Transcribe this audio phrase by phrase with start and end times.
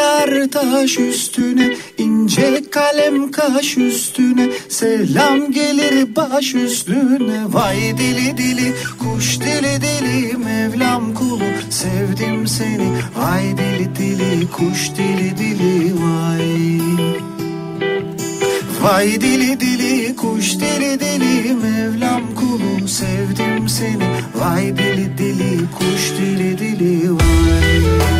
[0.00, 7.40] yağar taş üstüne ince kalem kaş üstüne Selam gelir baş üstüne.
[7.48, 12.88] Vay dili dili kuş dili dili Mevlam kulu sevdim seni.
[13.16, 16.80] Vay dili dili kuş dili dili vay.
[18.82, 24.08] Vay dili dili kuş dili dili Mevlam kulu sevdim seni.
[24.34, 28.19] Vay dili dili kuş dili dili vay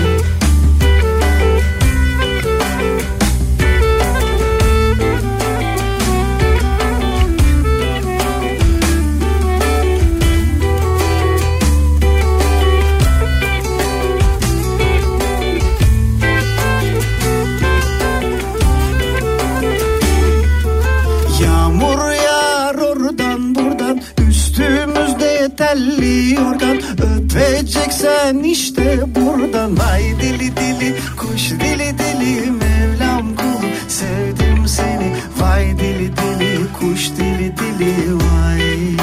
[27.37, 29.79] Öpeceksen işte buradan.
[29.79, 32.51] Vay dili dili kuş dili dili.
[32.51, 35.13] Mevlam kul sevdim seni.
[35.39, 37.95] Vay dili dili kuş dili dili.
[38.15, 38.97] Vay.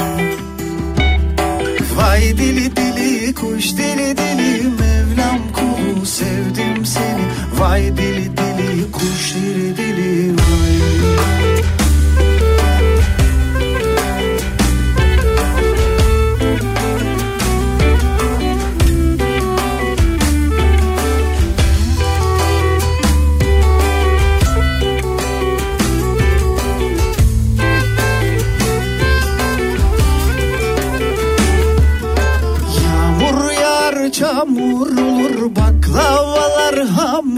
[1.96, 3.97] Vay dili dili kuş dili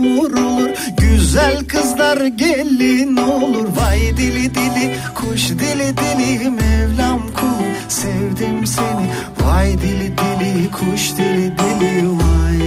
[0.01, 3.69] olur Güzel kızlar gelin olur.
[3.77, 9.07] Vay dili dili kuş dili dili Mevlam kul sevdim seni.
[9.41, 12.61] Vay dili dili kuş dili dili vay.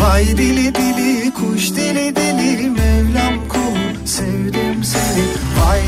[0.00, 2.95] Vay dili dili kuş dili dili Mevlam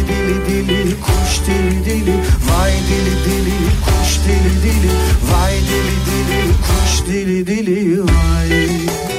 [0.08, 2.16] dili dili kuş dili dili
[2.48, 4.92] Vay dili dili kuş dili dili
[5.30, 9.17] Vay dili dili kuş dili dili Vay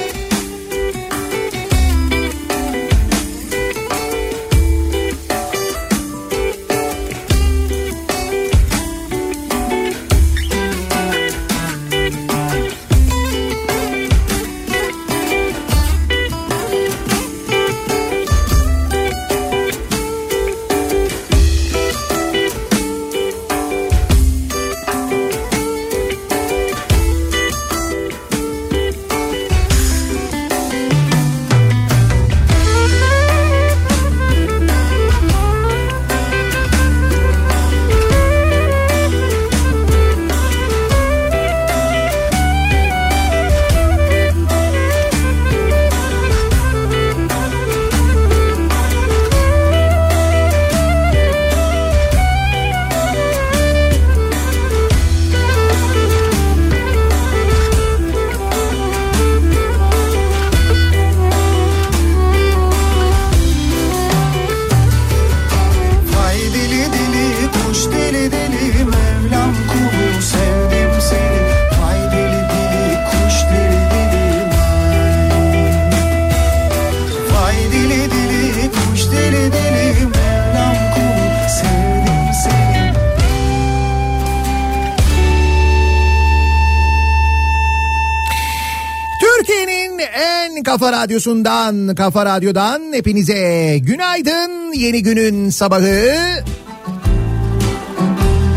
[91.02, 94.72] radyosundan, kafa radyodan hepinize günaydın.
[94.72, 96.16] Yeni günün sabahı.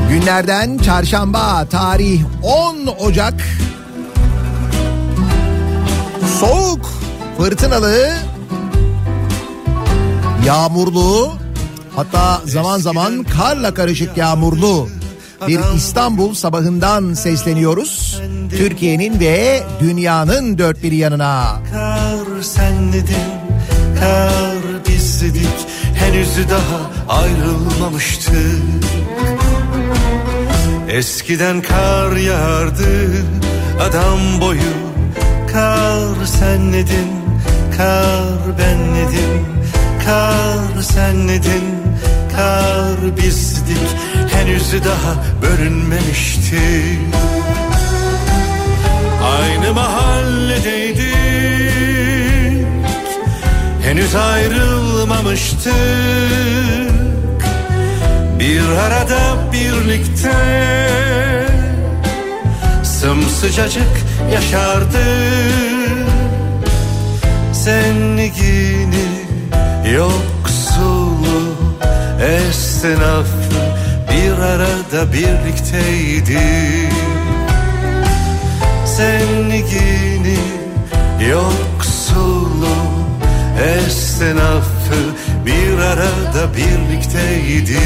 [0.10, 3.34] Günlerden çarşamba tarih 10 Ocak.
[6.40, 6.90] Soğuk
[7.38, 8.14] fırtınalı,
[10.46, 11.34] yağmurlu,
[11.96, 14.88] hatta zaman zaman karla karışık yağmurlu
[15.48, 18.22] bir İstanbul sabahından sesleniyoruz.
[18.50, 21.60] Türkiye'nin ve dünyanın dört bir yanına.
[22.84, 23.32] Senledin,
[24.00, 25.60] kar bizdik,
[25.96, 28.36] henüz daha ayrılmamıştık.
[30.90, 33.10] Eskiden kar yağardı
[33.82, 34.74] adam boyu
[35.54, 37.12] Kar senledin,
[37.78, 39.46] kar benledim
[40.06, 41.66] Kar senledin,
[42.36, 43.88] kar bizdik
[44.32, 46.62] Henüz daha bölünmemişti.
[49.24, 51.13] Aynı mahalledeydik
[53.94, 55.74] Henüz ayrılmamıştık.
[58.40, 60.34] Bir arada birlikte
[62.84, 63.92] Sımsıcacık
[64.34, 65.04] yaşardı
[67.52, 69.08] Zenligini
[69.96, 71.56] yoksulu
[72.22, 73.50] esnafı
[74.12, 76.42] Bir arada birlikteydi
[78.86, 80.38] Zenligini
[81.30, 82.53] yoksulu
[83.60, 85.02] esnafı
[85.46, 87.80] bir arada birlikteydik.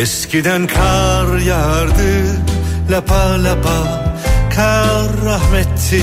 [0.00, 2.36] Eskiden kar yağardı
[2.90, 4.03] lapa lapa
[4.54, 6.02] Kar rahmetti,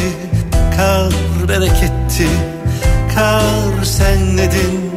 [0.77, 1.13] kar
[1.47, 2.27] bereketti
[3.15, 4.91] Kar senledin,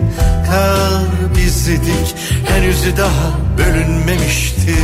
[0.47, 2.17] kar bizdik
[2.49, 4.77] Henüz daha bölünmemişti.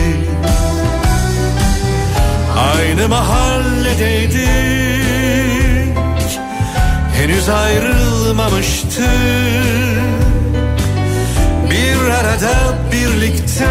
[2.59, 4.41] Aynı mahalledeydik
[7.17, 9.01] Henüz ayrılmamıştık
[11.71, 12.55] Bir arada
[12.93, 13.69] birlikte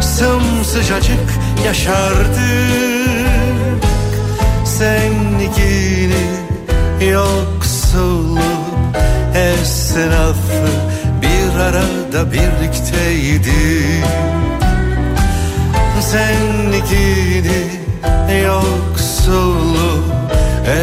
[0.00, 3.14] Sımsıcacık yaşardık.
[4.64, 6.24] Zenligini
[7.10, 8.38] yoksulu
[9.34, 10.68] esnafı
[11.22, 14.04] bir arada birlikteydik
[16.00, 17.62] Zenligini
[18.44, 20.04] yoksulu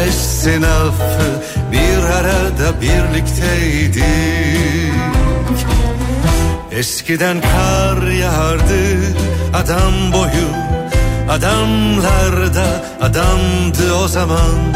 [0.06, 1.42] esnafı
[1.72, 4.02] bir arada birlikteydik
[6.82, 8.82] Eskiden kar yağardı
[9.54, 10.48] adam boyu
[11.30, 14.74] Adamlar da adamdı o zaman.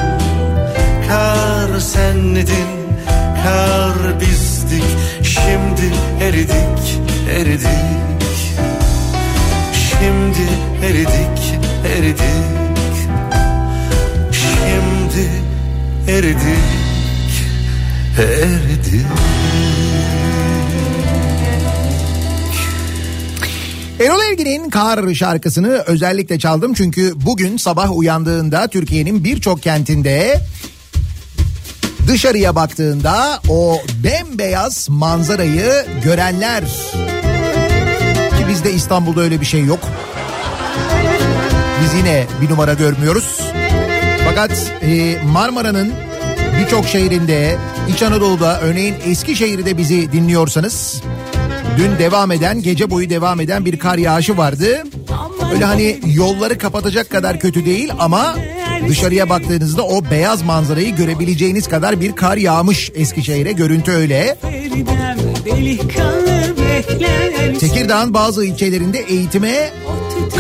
[1.09, 2.69] Kar senledin,
[3.45, 4.85] kar bizdik
[5.23, 5.93] Şimdi
[6.25, 7.01] eridik,
[7.31, 7.69] eridik.
[9.73, 10.49] Şimdi
[10.87, 11.59] eridik,
[11.97, 12.21] eridik.
[14.33, 15.31] Şimdi
[16.09, 16.67] eridik,
[18.19, 19.07] eridik
[24.37, 30.41] Evgin'in Kar şarkısını özellikle çaldım çünkü bugün sabah uyandığında Türkiye'nin birçok kentinde
[32.07, 36.65] dışarıya baktığında o bembeyaz manzarayı görenler
[38.39, 39.81] ki bizde İstanbul'da öyle bir şey yok.
[41.83, 43.41] Biz yine bir numara görmüyoruz.
[44.25, 45.93] Fakat e, Marmara'nın
[46.61, 47.57] birçok şehrinde,
[47.89, 51.03] İç Anadolu'da örneğin Eskişehir'de bizi dinliyorsanız
[51.77, 54.83] Dün devam eden, gece boyu devam eden bir kar yağışı vardı.
[55.53, 58.37] Öyle hani yolları kapatacak kadar kötü değil ama
[58.89, 63.53] dışarıya baktığınızda o beyaz manzarayı görebileceğiniz kadar bir kar yağmış Eskişehir'e.
[63.53, 64.37] Görüntü öyle.
[67.61, 69.71] Tekirdağ'ın bazı ilçelerinde eğitime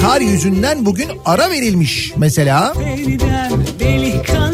[0.00, 2.72] kar yüzünden bugün ara verilmiş mesela.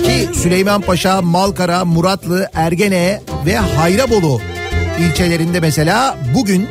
[0.04, 4.40] Ki Süleymanpaşa, Malkara, Muratlı, Ergene ve Hayrabolu
[5.00, 6.68] ilçelerinde mesela bugün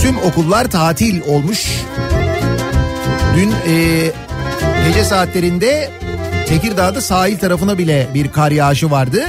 [0.00, 1.66] tüm okullar tatil olmuş.
[3.36, 4.06] Dün e,
[4.88, 5.90] gece saatlerinde
[6.48, 9.24] Tekirdağ'da sahil tarafına bile bir kar yağışı vardı.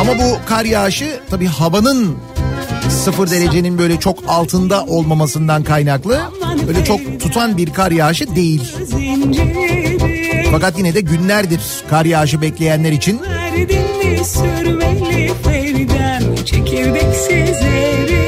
[0.00, 2.16] Ama bu kar yağışı tabii havanın
[2.88, 6.20] sıfır derecenin böyle çok altında olmamasından kaynaklı.
[6.66, 8.74] Böyle çok tutan bir kar yağışı değil.
[10.52, 11.60] Fakat yine de günlerdir
[11.90, 13.20] kar yağışı bekleyenler için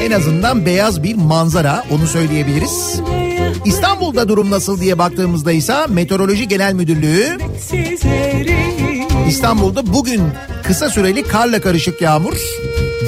[0.05, 3.01] en azından beyaz bir manzara onu söyleyebiliriz.
[3.65, 7.37] İstanbul'da durum nasıl diye baktığımızda ise Meteoroloji Genel Müdürlüğü
[9.27, 10.21] İstanbul'da bugün
[10.63, 12.33] kısa süreli karla karışık yağmur,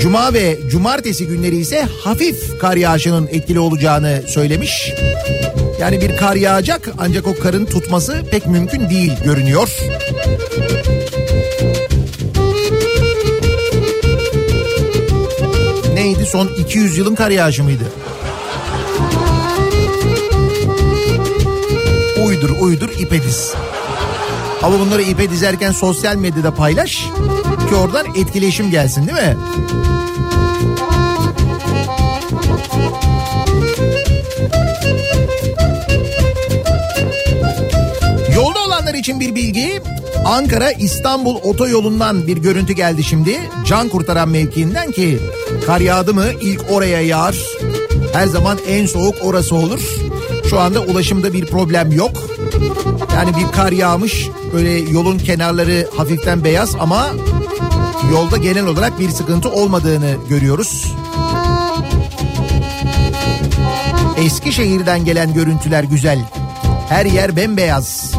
[0.01, 4.93] cuma ve cumartesi günleri ise hafif kar yağışının etkili olacağını söylemiş.
[5.79, 9.69] Yani bir kar yağacak ancak o karın tutması pek mümkün değil görünüyor.
[16.29, 17.83] Son 200 yılın kar yağışı mıydı?
[22.25, 23.21] Uydur uydur ipe.
[24.63, 26.95] Ama bunları ipe dizerken sosyal medyada paylaş
[27.69, 29.37] ki oradan etkileşim gelsin değil mi?
[38.35, 39.81] Yolda olanlar için bir bilgi.
[40.25, 43.39] Ankara İstanbul otoyolundan bir görüntü geldi şimdi.
[43.65, 45.19] Can kurtaran mevkiinden ki
[45.69, 47.37] kar yağdı mı ilk oraya yağar.
[48.13, 49.79] Her zaman en soğuk orası olur.
[50.49, 52.11] Şu anda ulaşımda bir problem yok.
[53.15, 57.09] Yani bir kar yağmış böyle yolun kenarları hafiften beyaz ama
[58.11, 60.93] yolda genel olarak bir sıkıntı olmadığını görüyoruz.
[64.17, 66.19] Eskişehir'den gelen görüntüler güzel.
[66.89, 68.13] Her yer bembeyaz.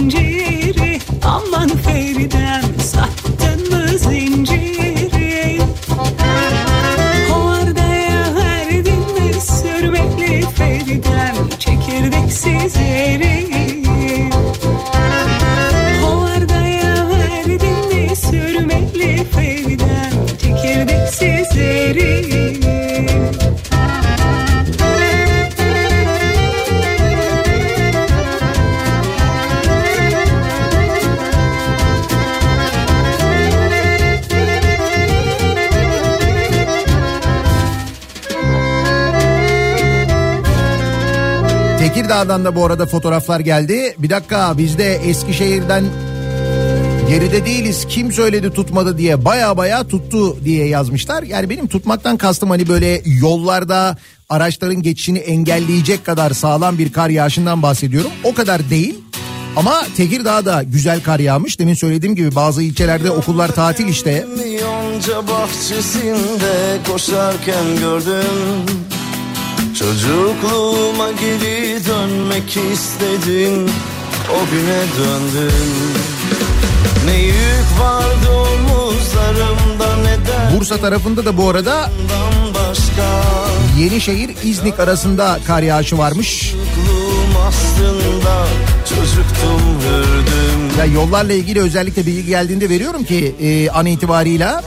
[0.00, 2.69] Zinciri aman Feridem
[42.20, 43.94] Tekirdağ'dan da bu arada fotoğraflar geldi.
[43.98, 45.84] Bir dakika biz de Eskişehir'den
[47.08, 47.86] geride değiliz.
[47.88, 51.22] Kim söyledi tutmadı diye baya baya tuttu diye yazmışlar.
[51.22, 53.96] Yani benim tutmaktan kastım hani böyle yollarda
[54.28, 58.10] araçların geçişini engelleyecek kadar sağlam bir kar yağışından bahsediyorum.
[58.24, 58.98] O kadar değil.
[59.56, 61.58] Ama Tekirdağ'da güzel kar yağmış.
[61.58, 64.26] Demin söylediğim gibi bazı ilçelerde okullar tatil işte.
[64.60, 68.79] Yonca bahçesinde koşarken gördüm
[69.80, 73.66] Çocukluğuma geri dönmek istedim
[74.30, 75.52] O güne döndüm
[77.04, 81.90] Ne yük vardı omuzlarımda neden Bursa tarafında da bu arada
[83.78, 86.54] Yenişehir İznik arasında kar yağışı varmış.
[87.48, 88.46] Aslında
[88.88, 94.62] çocuktum hürdüm Ya yollarla ilgili özellikle bilgi geldiğinde veriyorum ki e, an itibarıyla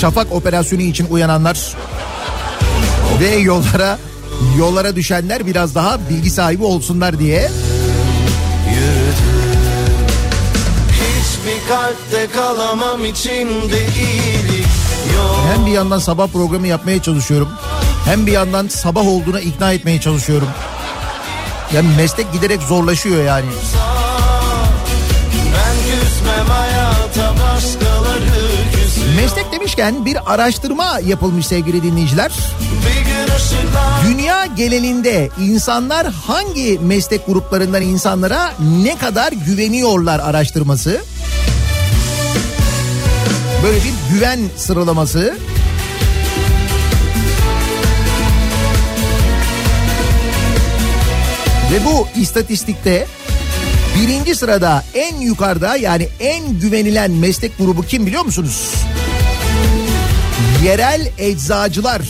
[0.00, 1.76] şafak operasyonu için uyananlar
[3.20, 3.98] ve yollara
[4.58, 7.50] yollara düşenler biraz daha bilgi sahibi olsunlar diye.
[10.92, 14.66] Hiçbir kalpte kalamam içimde iyilik
[15.16, 17.48] yok Hem bir yandan sabah programı yapmaya çalışıyorum.
[18.04, 20.48] Hem bir yandan sabah olduğuna ikna etmeye çalışıyorum.
[21.74, 23.46] Yani meslek giderek zorlaşıyor yani.
[23.74, 23.89] Ben
[29.30, 32.32] Meslek demişken bir araştırma yapılmış sevgili dinleyiciler.
[34.08, 41.00] Dünya genelinde insanlar hangi meslek gruplarından insanlara ne kadar güveniyorlar araştırması.
[43.62, 45.36] Böyle bir güven sıralaması.
[51.72, 53.06] Ve bu istatistikte
[54.00, 58.74] birinci sırada en yukarıda yani en güvenilen meslek grubu kim biliyor musunuz?
[60.64, 62.02] Yerel eczacılar.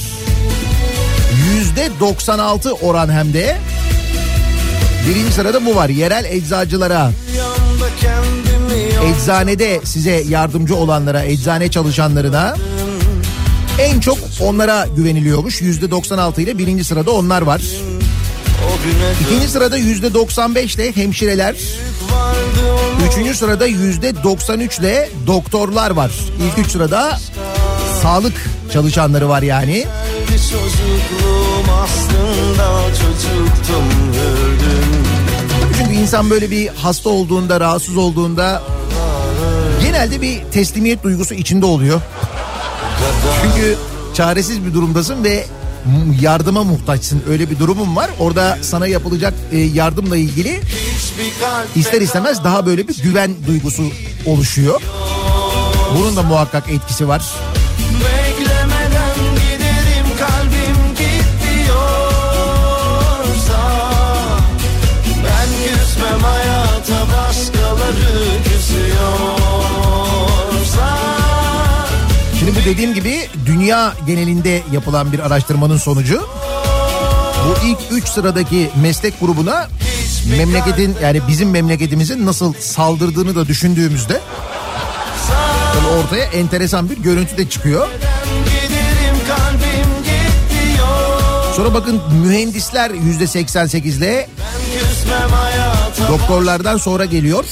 [1.55, 3.57] Yüzde 96 oran hem de.
[5.09, 5.89] Birinci sırada bu var.
[5.89, 7.11] Yerel eczacılara,
[9.05, 12.57] eczanede size yardımcı olanlara, eczane çalışanlarına
[13.79, 15.61] en çok onlara güveniliyormuş.
[15.61, 17.63] Yüzde 96 ile birinci sırada onlar var.
[19.21, 21.55] İkinci sırada yüzde 95 ile hemşireler.
[23.11, 26.11] Üçüncü sırada yüzde 93 ile doktorlar var.
[26.47, 27.19] İlk üç sırada
[28.03, 29.87] sağlık çalışanları var yani.
[35.79, 38.63] Çünkü insan böyle bir hasta olduğunda, rahatsız olduğunda
[39.83, 42.01] genelde bir teslimiyet duygusu içinde oluyor.
[43.43, 43.77] Çünkü
[44.15, 45.47] çaresiz bir durumdasın ve
[46.21, 47.23] yardıma muhtaçsın.
[47.31, 48.11] Öyle bir durumun var.
[48.19, 50.61] Orada sana yapılacak e, yardımla ilgili
[51.75, 53.83] ister istemez daha böyle bir güven duygusu
[54.27, 54.83] oluşuyor.
[55.99, 57.23] Bunun da muhakkak etkisi var.
[58.05, 62.81] Beklemeden giderim kalbim git diyorsa
[65.25, 69.79] Ben küsmem hayata başkaları küsüyorsa
[72.39, 76.23] Şimdi bu dediğim gibi dünya genelinde yapılan bir araştırmanın sonucu.
[77.47, 79.69] Bu ilk 3 sıradaki meslek grubuna
[80.39, 84.21] memleketin yani bizim memleketimizin nasıl saldırdığını da düşündüğümüzde
[85.99, 87.89] ortaya enteresan bir görüntü de çıkıyor.
[91.57, 94.27] Sonra bakın mühendisler yüzde 88'le
[94.79, 97.45] Küsmem hayata doktorlardan sonra geliyor.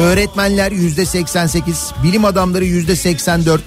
[0.00, 3.62] Öğretmenler yüzde 88, bilim adamları yüzde 84,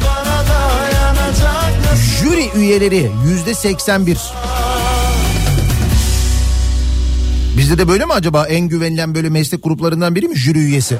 [0.00, 4.18] bana dayanacak jüri üyeleri yüzde 81.
[7.56, 10.98] Bizde de böyle mi acaba en güvenilen böyle meslek gruplarından biri mi jüri üyesi?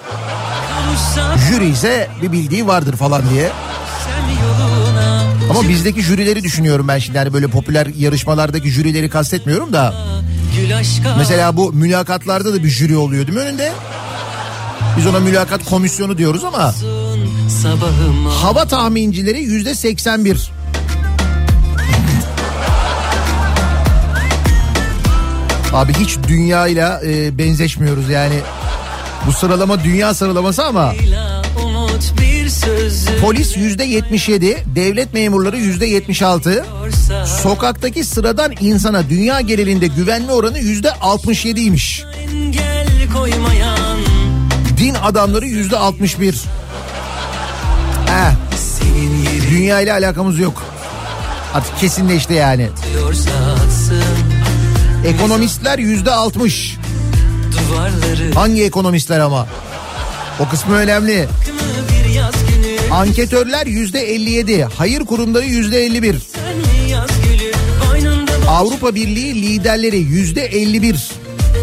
[1.49, 3.51] Jüri ise bir bildiği vardır falan diye.
[5.51, 9.95] Ama bizdeki jürileri düşünüyorum ben şimdi yani böyle popüler yarışmalardaki jürileri kastetmiyorum da.
[11.19, 13.73] Mesela bu mülakatlarda da bir jüri oluyor değil mi önünde?
[14.97, 16.75] Biz ona mülakat komisyonu diyoruz ama
[18.43, 20.53] hava tahmincileri yüzde 81.
[25.73, 28.35] Abi hiç dünyayla e, benzeşmiyoruz yani.
[29.27, 30.93] Bu sıralama dünya sıralaması ama
[33.21, 40.59] polis yüzde 77, devlet memurları yüzde 76, olsa sokaktaki sıradan insana dünya genelinde güvenme oranı
[40.59, 42.05] yüzde 67'ymiş.
[42.23, 43.99] engel koymayan
[44.77, 46.45] Din adamları yüzde 61.
[48.09, 50.63] Eh, senin yeri dünya ile alakamız yok.
[51.55, 52.69] Artık kesinleşti yani.
[55.07, 56.80] Ekonomistler yüzde 60.
[58.35, 59.47] Hangi ekonomistler ama?
[60.41, 61.29] O kısmı önemli.
[62.91, 64.65] Anketörler yüzde 57.
[64.65, 66.17] Hayır kurumları yüzde 51.
[66.35, 67.53] sen mi yaz gülü
[67.91, 71.11] boynunda bu Avrupa Birliği liderleri yüzde 51.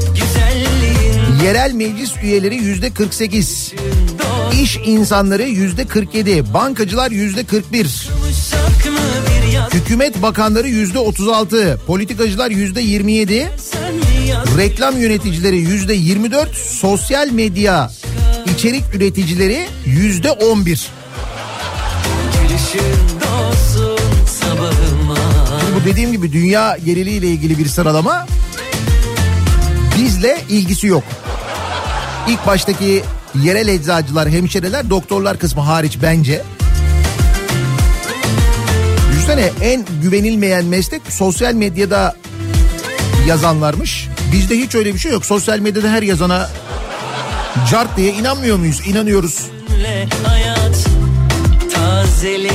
[0.09, 3.73] güzelliğin Yerel meclis üyeleri yüzde 48.
[4.19, 6.53] doğ İş insanları yüzde 47.
[6.53, 7.85] Bankacılar yüzde 41.
[7.85, 11.79] Uşak mı bir yaz Hükümet bakanları yüzde 36.
[11.87, 13.49] Politikacılar yüzde 27.
[13.57, 14.16] sen mi yaz
[14.57, 16.55] Reklam yöneticileri yüzde 24.
[16.55, 17.91] Sosyal medya
[18.55, 20.87] içerik üreticileri yüzde 11.
[22.33, 25.17] gülüşün doğsun sabahıma
[25.75, 28.27] Bu dediğim gibi dünya geriliğiyle ilgili bir sıralama
[29.97, 31.03] bizle ilgisi yok.
[32.29, 33.03] İlk baştaki
[33.43, 36.43] yerel eczacılar, hemşireler, doktorlar kısmı hariç bence.
[39.11, 42.15] Düşünsene en güvenilmeyen meslek sosyal medyada
[43.27, 44.07] yazanlarmış.
[44.31, 45.25] Bizde hiç öyle bir şey yok.
[45.25, 46.49] Sosyal medyada her yazana
[47.71, 48.81] cart diye inanmıyor muyuz?
[48.87, 49.45] İnanıyoruz.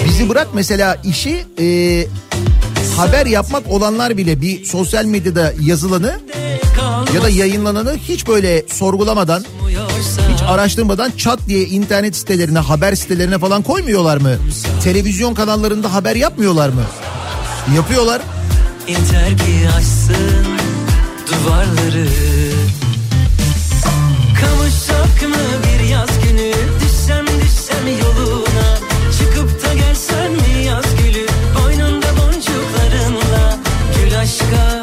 [0.05, 2.07] Bizi bırak mesela işi e,
[2.97, 6.21] haber yapmak olanlar bile bir sosyal medyada yazılanı
[7.15, 9.45] ya da yayınlananı hiç böyle sorgulamadan
[10.35, 14.37] hiç araştırmadan çat diye internet sitelerine haber sitelerine falan koymuyorlar mı?
[14.85, 16.83] Televizyon kanallarında haber yapmıyorlar mı?
[17.77, 18.23] Yapıyorlar.
[18.89, 20.62] Yeter ki aşsın
[21.45, 22.09] duvarları.
[24.41, 26.53] Kavuşsak mı bir yaz günü?
[26.85, 28.79] Düşsem düşsem yoluna.
[29.19, 31.27] Çıkıp da gelsen mi yaz gülü?
[31.59, 33.59] Boynunda boncuklarınla.
[33.97, 34.83] Gül aşka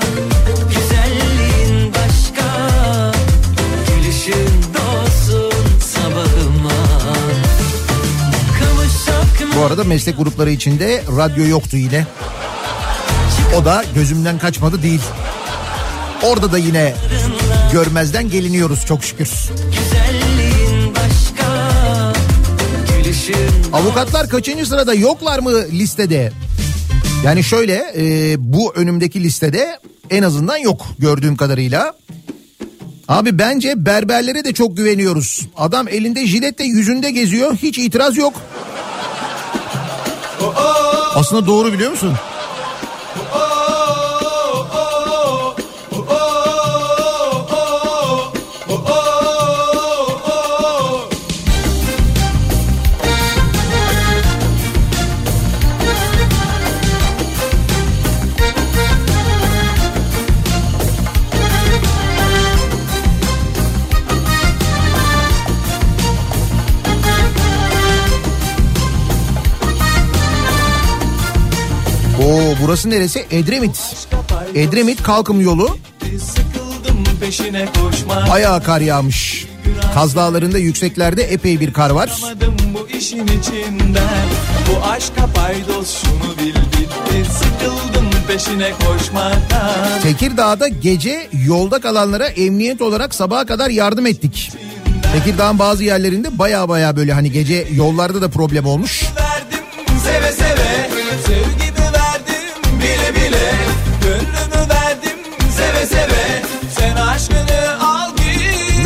[9.59, 12.07] Bu arada meslek grupları içinde radyo yoktu yine.
[13.57, 15.01] O da gözümden kaçmadı değil.
[16.23, 16.93] Orada da yine
[17.73, 19.29] görmezden geliniyoruz çok şükür.
[20.95, 21.49] Başka
[23.73, 26.31] Avukatlar kaçıncı sırada yoklar mı listede?
[27.25, 29.79] Yani şöyle e, bu önümdeki listede
[30.09, 31.93] en azından yok gördüğüm kadarıyla.
[33.07, 35.47] Abi bence berberlere de çok güveniyoruz.
[35.57, 38.33] Adam elinde jiletle yüzünde geziyor hiç itiraz yok.
[41.15, 42.13] Aslında doğru biliyor musun?
[72.61, 73.25] Burası neresi?
[73.31, 73.95] Edremit.
[74.55, 75.77] Edremit Kalkım yolu.
[78.29, 79.45] Bayağı kar yağmış.
[79.93, 82.21] Kaz Dağları'nda yükseklerde epey bir kar var.
[82.73, 84.27] Bu işin içinden.
[84.69, 87.31] Bu aşka paydos şunu bil bitti.
[87.31, 90.01] Sıkıldım peşine koşmaktan.
[90.03, 94.51] Tekirdağ'da gece yolda kalanlara emniyet olarak sabaha kadar yardım ettik.
[95.13, 99.03] Tekirdağ'ın bazı yerlerinde baya baya böyle hani gece yollarda da problem olmuş.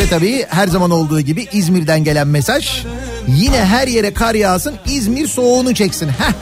[0.04, 2.86] Ve tabii her zaman olduğu gibi İzmir'den gelen mesaj.
[3.28, 6.08] Yine her yere kar yağsın İzmir soğuğunu çeksin.
[6.08, 6.34] Heh.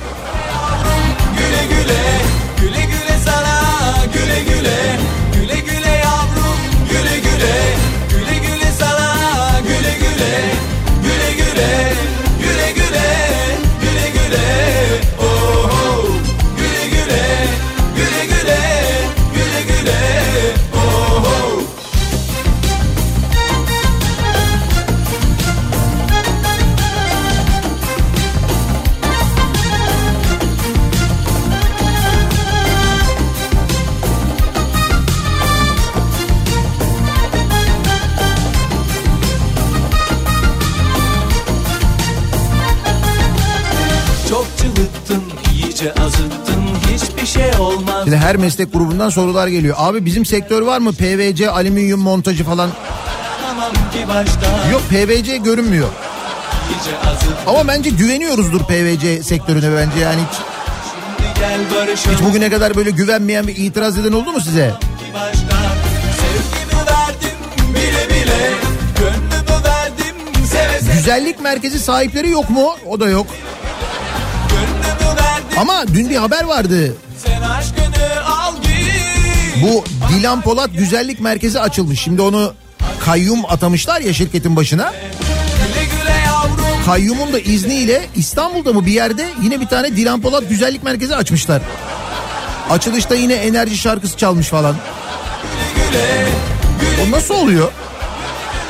[48.11, 49.75] Şimdi her meslek grubundan sorular geliyor.
[49.79, 50.93] Abi bizim sektör var mı?
[50.93, 52.69] PVC, alüminyum montajı falan.
[54.71, 55.87] Yok PVC görünmüyor.
[57.47, 60.39] Ama bence güveniyoruzdur PVC sektörüne bence yani hiç,
[62.13, 64.73] hiç bugüne kadar böyle güvenmeyen bir itiraz eden oldu mu size?
[70.93, 72.75] Güzellik merkezi sahipleri yok mu?
[72.87, 73.27] O da yok.
[75.57, 76.95] Ama dün bir haber vardı.
[79.61, 81.99] Bu Dilan Polat Güzellik Merkezi açılmış.
[81.99, 82.53] Şimdi onu
[82.99, 84.93] kayyum atamışlar ya şirketin başına.
[84.93, 86.21] Güle güle
[86.85, 91.61] Kayyumun da izniyle İstanbul'da mı bir yerde yine bir tane Dilan Polat Güzellik Merkezi açmışlar.
[92.69, 94.75] Açılışta yine enerji şarkısı çalmış falan.
[97.07, 97.71] O nasıl oluyor?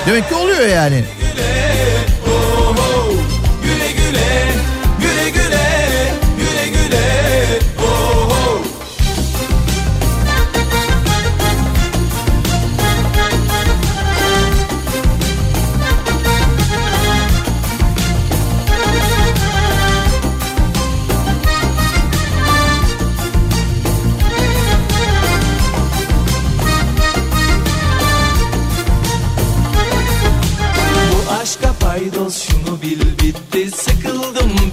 [0.08, 1.04] Demek ki oluyor yani.
[1.22, 1.61] Güle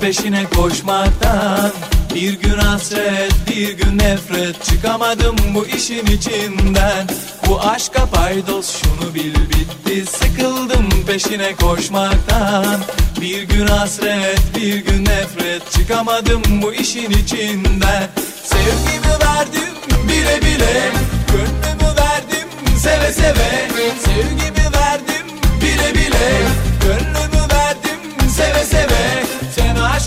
[0.08, 1.70] peşine koşmaktan.
[2.14, 4.64] Bir gün hasret bir gün nefret.
[4.64, 7.06] Çıkamadım bu işin içinden.
[7.48, 10.10] Bu aşka paydos şunu bil bitti.
[10.10, 12.80] Sıkıldım peşine koşmaktan.
[13.20, 15.72] Bir gün hasret bir gün nefret.
[15.72, 18.08] Çıkamadım bu işin içinden.
[18.44, 19.74] Sevgimi verdim
[20.08, 20.90] bile bile.
[21.32, 23.68] Gönlümü verdim seve seve.
[24.04, 25.26] Sevgimi verdim
[25.60, 26.42] bile bile.
[26.82, 27.37] Gönlümü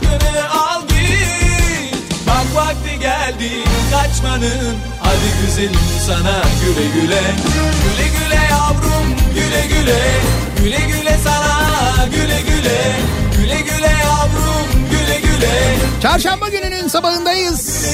[0.02, 1.96] aşkını al git
[2.28, 3.52] Bak vakti geldi
[3.92, 4.76] kaçmanın.
[5.00, 7.22] Hadi güzelim sana güle güle.
[7.84, 10.02] Güle güle yavrum güle güle.
[10.64, 12.82] Güle güle sana güle güle.
[13.38, 15.76] Güle güle yavrum güle güle.
[16.02, 17.88] Çarşamba gününün sabahındayız.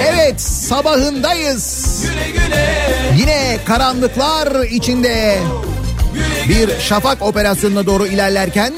[0.00, 1.96] Evet sabahındayız.
[2.02, 2.70] Güle güle.
[3.16, 5.38] Yine karanlıklar içinde
[6.48, 8.72] bir şafak operasyonuna doğru ilerlerken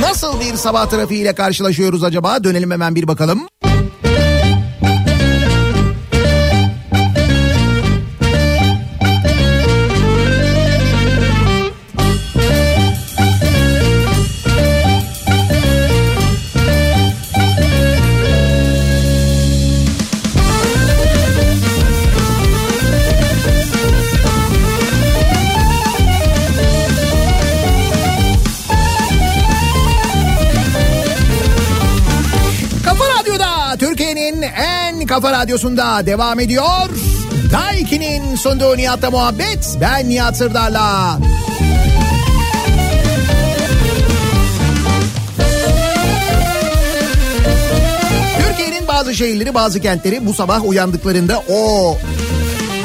[0.00, 2.44] nasıl bir sabah trafiğiyle karşılaşıyoruz acaba?
[2.44, 3.48] Dönelim hemen bir bakalım.
[35.10, 36.88] Kafa radyosunda devam ediyor.
[37.52, 39.76] Daiki'nin sunduğu Nihat'la muhabbet.
[39.80, 41.18] Ben Nihat Sırdar'la.
[48.38, 51.96] Türkiye'nin bazı şehirleri bazı kentleri bu sabah uyandıklarında o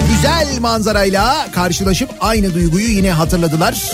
[0.09, 3.91] güzel manzarayla karşılaşıp aynı duyguyu yine hatırladılar.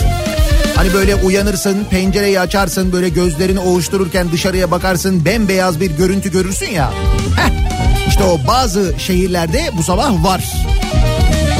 [0.76, 6.90] Hani böyle uyanırsın, pencereyi açarsın, böyle gözlerini ovuştururken dışarıya bakarsın, bembeyaz bir görüntü görürsün ya.
[7.36, 7.71] Heh,
[8.12, 10.44] İşte o bazı şehirlerde bu sabah var.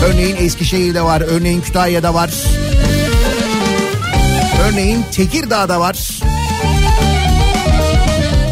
[0.04, 2.30] Örneğin Eskişehir'de var, örneğin Kütahya'da var.
[4.68, 5.96] Örneğin Tekirdağ'da var.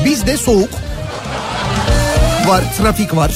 [0.04, 0.70] Bizde soğuk
[2.46, 3.32] var, trafik var.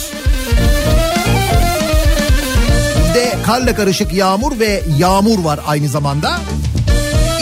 [3.04, 6.38] Bizde karla karışık yağmur ve yağmur var aynı zamanda.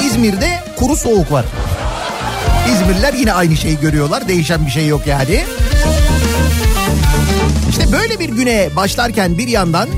[0.07, 1.45] İzmir'de kuru soğuk var.
[2.73, 4.29] İzmirliler yine aynı şeyi görüyorlar.
[4.29, 5.45] Değişen bir şey yok yani.
[7.73, 9.89] İşte böyle bir güne başlarken bir yandan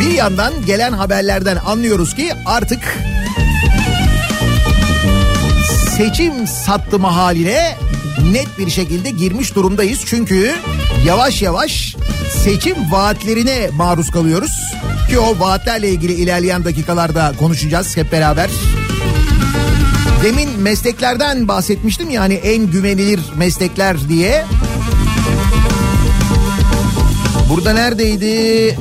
[0.00, 2.98] bir yandan gelen haberlerden anlıyoruz ki artık
[5.96, 7.76] seçim sattımı haline
[8.32, 10.00] net bir şekilde girmiş durumdayız.
[10.06, 10.54] Çünkü
[11.06, 11.96] yavaş yavaş
[12.44, 14.52] seçim vaatlerine maruz kalıyoruz.
[15.10, 18.50] Ki o vaatlerle ilgili ilerleyen dakikalarda konuşacağız hep beraber.
[20.22, 24.44] Demin mesleklerden bahsetmiştim yani en güvenilir meslekler diye.
[27.48, 28.76] Burada neredeydi?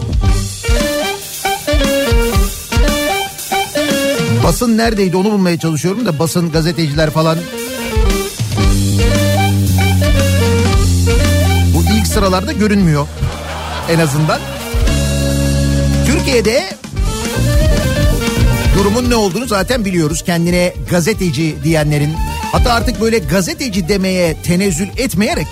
[4.44, 7.38] Basın neredeydi onu bulmaya çalışıyorum da basın gazeteciler falan.
[11.76, 13.08] Bu ilk sıralarda görünmüyor
[13.90, 14.40] en azından.
[16.06, 16.64] Türkiye'de
[18.78, 20.24] durumun ne olduğunu zaten biliyoruz.
[20.26, 22.14] Kendine gazeteci diyenlerin
[22.52, 25.48] hatta artık böyle gazeteci demeye tenezzül etmeyerek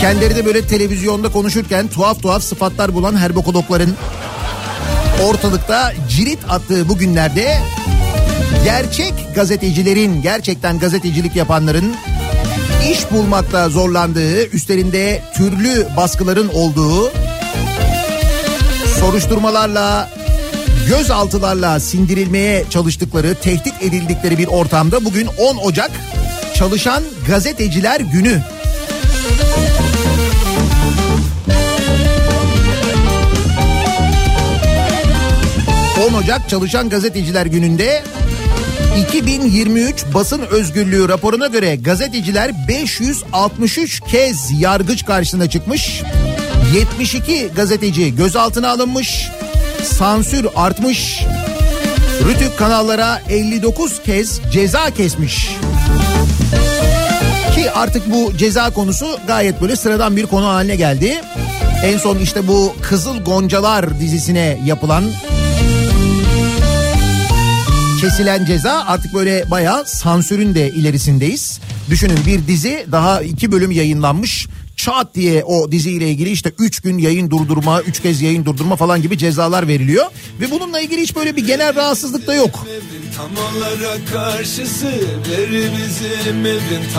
[0.00, 3.90] kendileri de böyle televizyonda konuşurken tuhaf tuhaf sıfatlar bulan herbokologların
[5.24, 7.58] ortalıkta cirit attığı bu günlerde
[8.64, 11.94] gerçek gazetecilerin, gerçekten gazetecilik yapanların
[12.92, 17.12] iş bulmakta zorlandığı, üstlerinde türlü baskıların olduğu,
[19.00, 20.10] soruşturmalarla,
[20.88, 25.90] gözaltılarla sindirilmeye çalıştıkları, tehdit edildikleri bir ortamda bugün 10 Ocak
[26.54, 28.42] Çalışan Gazeteciler Günü.
[36.10, 38.02] ...10 Ocak Çalışan Gazeteciler Günü'nde
[39.08, 46.02] 2023 basın özgürlüğü raporuna göre gazeteciler 563 kez yargıç karşısına çıkmış.
[46.74, 49.28] 72 gazeteci gözaltına alınmış.
[49.82, 51.22] Sansür artmış.
[52.28, 55.48] Rütük kanallara 59 kez ceza kesmiş.
[57.58, 61.20] Ki artık bu ceza konusu gayet böyle sıradan bir konu haline geldi.
[61.84, 65.04] En son işte bu Kızıl Goncalar dizisine yapılan
[68.00, 71.60] kesilen ceza artık böyle bayağı sansürün de ilerisindeyiz.
[71.90, 74.48] Düşünün bir dizi daha iki bölüm yayınlanmış.
[74.78, 79.02] Çat diye o diziyle ilgili işte 3 gün yayın durdurma, 3 kez yayın durdurma falan
[79.02, 80.06] gibi cezalar veriliyor.
[80.40, 82.66] Ve bununla ilgili hiç böyle bir genel rahatsızlık da yok.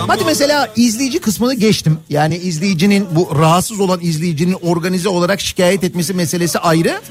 [0.08, 1.98] Hadi mesela izleyici kısmını geçtim.
[2.10, 7.02] Yani izleyicinin bu rahatsız olan izleyicinin organize olarak şikayet etmesi meselesi ayrı.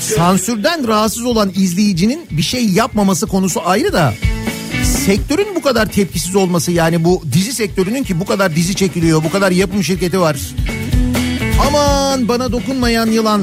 [0.00, 4.14] Sansürden rahatsız olan izleyicinin bir şey yapmaması konusu ayrı da
[5.06, 9.30] sektörün bu kadar tepkisiz olması yani bu dizi sektörünün ki bu kadar dizi çekiliyor, bu
[9.30, 10.36] kadar yapım şirketi var.
[11.68, 13.42] Aman bana dokunmayan yılan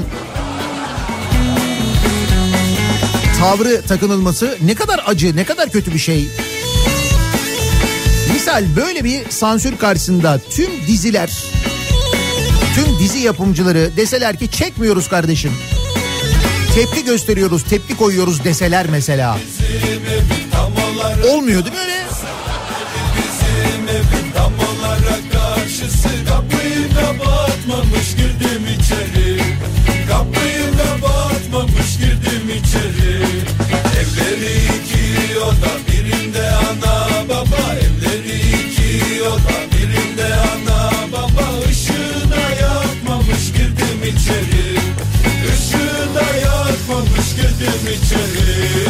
[3.40, 6.28] tavrı takınılması ne kadar acı, ne kadar kötü bir şey.
[8.34, 11.32] Misal böyle bir sansür karşısında tüm diziler,
[12.76, 15.52] tüm dizi yapımcıları deseler ki çekmiyoruz kardeşim.
[16.76, 19.38] Tepki gösteriyoruz, tepki koyuyoruz deseler mesela.
[19.38, 20.41] Olarak
[21.30, 22.02] Olmuyor değil mi öyle?
[23.18, 29.38] bizim evin tam olarak karşısı kapıyı kapatmamış girdim içeri.
[30.10, 33.24] Kapıyı kapatmamış girdim içeri.
[34.00, 43.52] Evleri iki oda birinde ana baba evleri iki oda birinde ana baba ışığı da yakmamış
[43.54, 44.80] girdim içeri.
[45.54, 48.81] Işığı da yakmamış girdim içeri.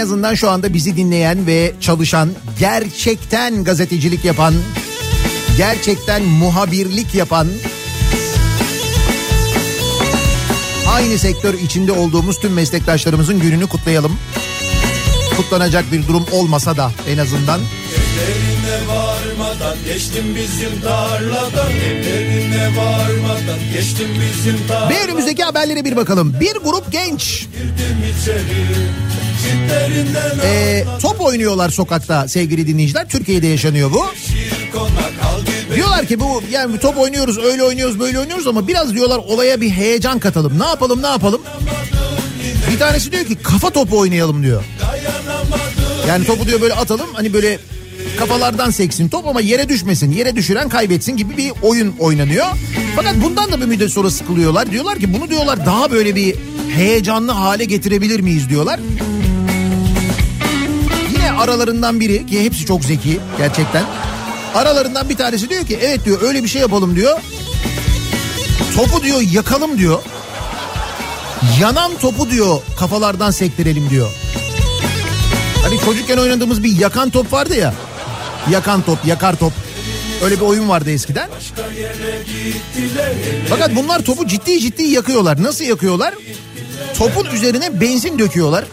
[0.00, 4.54] Azından şu anda bizi dinleyen ve çalışan, gerçekten gazetecilik yapan,
[5.56, 7.48] gerçekten muhabirlik yapan,
[10.88, 14.18] aynı sektör içinde olduğumuz tüm meslektaşlarımızın gününü kutlayalım.
[15.36, 17.60] Kutlanacak bir durum olmasa da en azından.
[17.60, 26.36] Evlerine varmadan geçtim bizim tarladan Evlerine varmadan geçtim bizim tarladan Ve önümüzdeki haberlere bir bakalım.
[26.40, 33.08] Bir grup genç Girdim içeri Çitlerinden e, top oynuyorlar sokakta sevgili dinleyiciler.
[33.08, 34.06] Türkiye'de yaşanıyor bu.
[35.74, 39.70] Diyorlar ki bu yani top oynuyoruz öyle oynuyoruz böyle oynuyoruz ama biraz diyorlar olaya bir
[39.70, 40.58] heyecan katalım.
[40.58, 41.40] Ne yapalım ne yapalım?
[42.72, 44.64] Bir tanesi diyor ki kafa topu oynayalım diyor.
[46.08, 47.58] Yani topu diyor böyle atalım hani böyle
[48.18, 50.12] kafalardan seksin top ama yere düşmesin.
[50.12, 52.46] Yere düşüren kaybetsin gibi bir oyun oynanıyor.
[52.96, 54.70] Fakat bundan da bir müddet sonra sıkılıyorlar.
[54.70, 56.34] Diyorlar ki bunu diyorlar daha böyle bir
[56.74, 58.80] heyecanlı hale getirebilir miyiz diyorlar.
[61.40, 63.84] Aralarından biri ki hepsi çok zeki gerçekten.
[64.54, 67.20] Aralarından bir tanesi diyor ki evet diyor öyle bir şey yapalım diyor.
[68.76, 70.02] Topu diyor yakalım diyor.
[71.60, 74.10] Yanan topu diyor kafalardan sektirelim diyor.
[75.62, 77.74] Hani çocukken oynadığımız bir yakan top vardı ya.
[78.50, 79.52] Yakan top, yakar top.
[80.24, 81.30] Öyle bir oyun vardı eskiden.
[83.48, 85.42] Fakat bunlar topu ciddi ciddi yakıyorlar.
[85.42, 86.14] Nasıl yakıyorlar?
[86.98, 88.64] Topun üzerine benzin döküyorlar.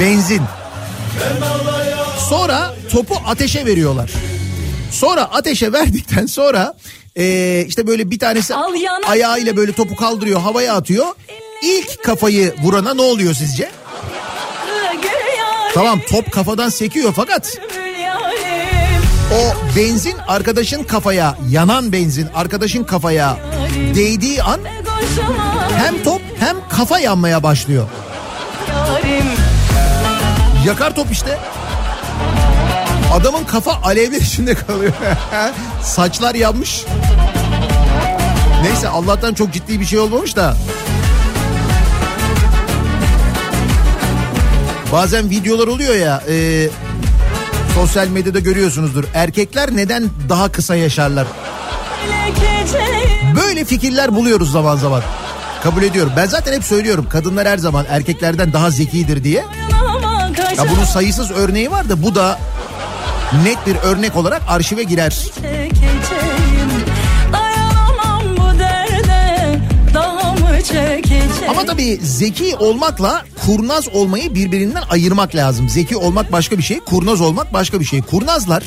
[0.00, 0.42] Benzin.
[2.28, 4.10] Sonra topu ateşe veriyorlar.
[4.92, 6.74] Sonra ateşe verdikten sonra
[7.16, 8.54] eee, işte böyle bir tanesi
[9.06, 11.06] ayağıyla böyle topu kaldırıyor havaya atıyor.
[11.62, 13.70] İlk kafayı vurana ne oluyor sizce?
[15.74, 17.58] Tamam top kafadan sekiyor fakat
[19.34, 23.36] o benzin arkadaşın kafaya yanan benzin arkadaşın kafaya
[23.94, 24.60] değdiği an
[25.76, 27.86] hem top hem kafa yanmaya başlıyor.
[30.66, 31.38] Yakar top işte.
[33.12, 34.92] Adamın kafa alevler içinde kalıyor.
[35.82, 36.84] Saçlar yanmış.
[38.62, 40.56] Neyse Allah'tan çok ciddi bir şey olmamış da.
[44.92, 46.68] Bazen videolar oluyor ya e,
[47.74, 49.04] sosyal medyada görüyorsunuzdur.
[49.14, 51.26] Erkekler neden daha kısa yaşarlar?
[53.36, 55.02] Böyle fikirler buluyoruz zaman zaman.
[55.62, 56.12] Kabul ediyorum.
[56.16, 59.44] Ben zaten hep söylüyorum kadınlar her zaman erkeklerden daha zekidir diye.
[60.56, 62.38] Ya bunun sayısız örneği var da bu da
[63.44, 65.18] net bir örnek olarak arşive girer.
[71.48, 75.68] Ama tabii zeki olmakla kurnaz olmayı birbirinden ayırmak lazım.
[75.68, 78.02] Zeki olmak başka bir şey, kurnaz olmak başka bir şey.
[78.02, 78.62] Kurnazlar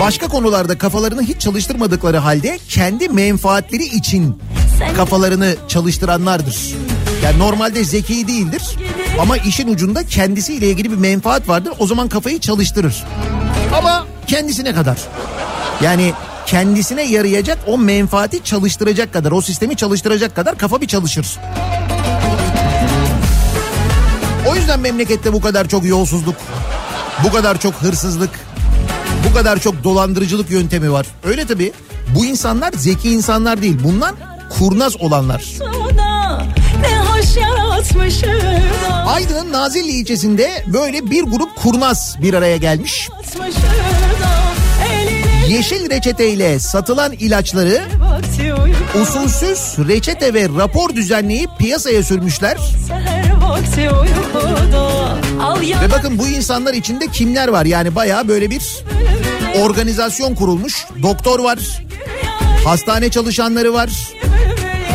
[0.00, 4.42] başka konularda kafalarını hiç çalıştırmadıkları halde kendi menfaatleri için
[4.96, 6.74] kafalarını çalıştıranlardır.
[7.24, 8.62] Yani normalde zeki değildir
[9.20, 11.72] ama işin ucunda kendisiyle ilgili bir menfaat vardır.
[11.78, 13.04] O zaman kafayı çalıştırır.
[13.74, 14.98] Ama kendisine kadar.
[15.82, 16.12] Yani
[16.46, 21.26] kendisine yarayacak o menfaati çalıştıracak kadar, o sistemi çalıştıracak kadar kafa bir çalışır.
[24.48, 26.36] O yüzden memlekette bu kadar çok yolsuzluk,
[27.24, 28.30] bu kadar çok hırsızlık,
[29.30, 31.06] bu kadar çok dolandırıcılık yöntemi var.
[31.24, 31.72] Öyle tabii.
[32.14, 33.78] Bu insanlar zeki insanlar değil.
[33.84, 34.14] Bunlar
[34.58, 35.44] kurnaz olanlar.
[37.40, 38.30] Yaratmışım
[39.06, 43.08] Aydın'ın Nazilli ilçesinde böyle bir grup kurnaz bir araya gelmiş.
[45.48, 47.82] Yeşil reçeteyle satılan ilaçları
[49.02, 52.56] usulsüz reçete ve rapor düzenleyip piyasaya sürmüşler.
[55.82, 57.64] Ve bakın bu insanlar içinde kimler var?
[57.64, 58.62] Yani bayağı böyle bir
[59.62, 60.86] organizasyon kurulmuş.
[61.02, 61.58] Doktor var,
[62.64, 63.90] hastane çalışanları var,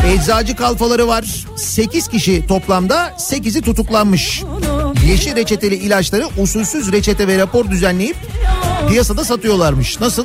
[0.06, 1.24] eczacı kalfaları var.
[1.56, 4.42] 8 kişi toplamda 8'i tutuklanmış.
[5.06, 8.16] Yeşil reçeteli ilaçları usulsüz reçete ve rapor düzenleyip
[8.88, 10.00] piyasada satıyorlarmış.
[10.00, 10.24] Nasıl?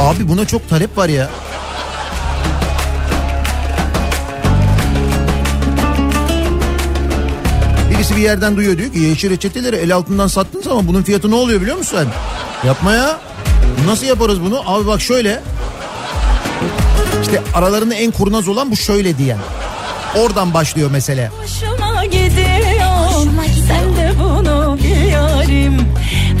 [0.00, 1.30] Abi buna çok talep var ya.
[7.90, 11.34] Birisi bir yerden duyuyor diyor ki yeşil reçeteleri el altından sattınız ama bunun fiyatı ne
[11.34, 12.06] oluyor biliyor musun sen?
[12.68, 13.20] Yapma ya.
[13.86, 14.62] Nasıl yaparız bunu?
[14.66, 15.42] Abi bak şöyle.
[17.24, 19.38] İşte aralarında en kurnaz olan bu şöyle diyen.
[20.16, 21.30] Oradan başlıyor mesele.
[21.42, 22.24] Hoşuma gidiyor
[23.68, 24.78] Sen de bunu
[25.12, 25.78] yarim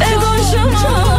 [0.00, 1.13] Ve hoşuma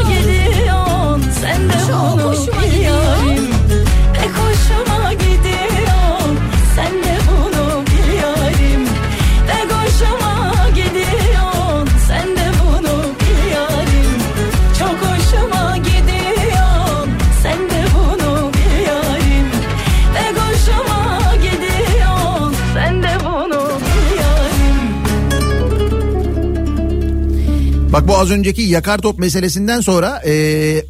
[27.96, 30.31] Bak bu az önceki yakar top meselesinden sonra e,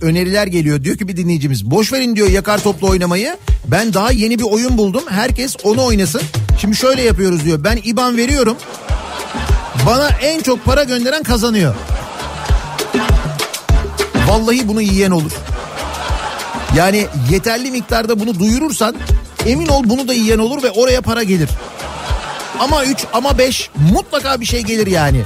[0.02, 0.84] öneriler geliyor.
[0.84, 3.38] Diyor ki bir dinleyicimiz boş verin diyor yakar topla oynamayı.
[3.68, 5.04] Ben daha yeni bir oyun buldum.
[5.10, 6.22] Herkes onu oynasın.
[6.62, 7.64] Şimdi şöyle yapıyoruz diyor.
[7.64, 8.58] Ben IBAN veriyorum.
[9.86, 11.76] Bana en çok para gönderen kazanıyor.
[14.28, 15.32] Vallahi bunu yiyen olur.
[16.76, 18.96] Yani yeterli miktarda bunu duyurursan
[19.46, 21.50] emin ol bunu da yiyen olur ve oraya para gelir.
[22.60, 25.22] Ama 3 ama 5 mutlaka bir şey gelir yani.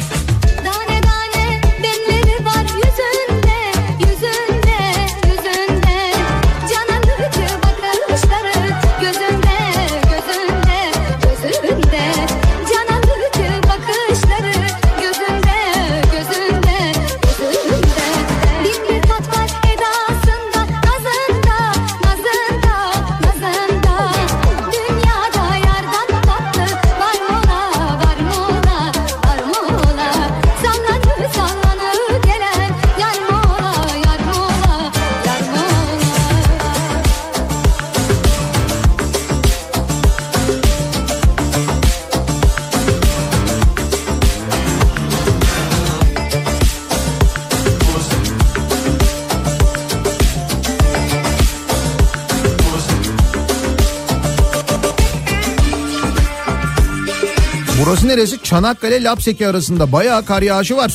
[58.20, 58.44] Neresi?
[58.44, 60.92] Çanakkale Lapseki arasında bayağı kar yağışı var.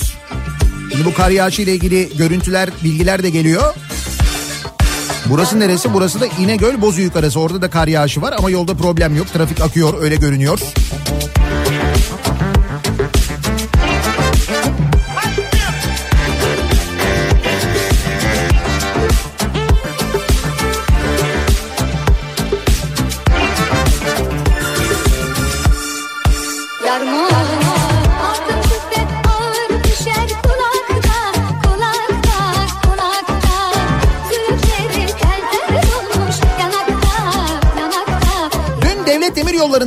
[0.93, 3.75] Şimdi bu kar yağışı ile ilgili görüntüler, bilgiler de geliyor.
[5.27, 5.93] Burası neresi?
[5.93, 7.41] Burası da İnegöl Bozüyük arası.
[7.41, 9.33] Orada da kar yağışı var ama yolda problem yok.
[9.33, 10.59] Trafik akıyor öyle görünüyor.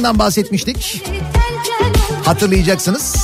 [0.07, 1.03] Demir yollarından bahsetmiştik.
[2.25, 3.15] Hatırlayacaksınız.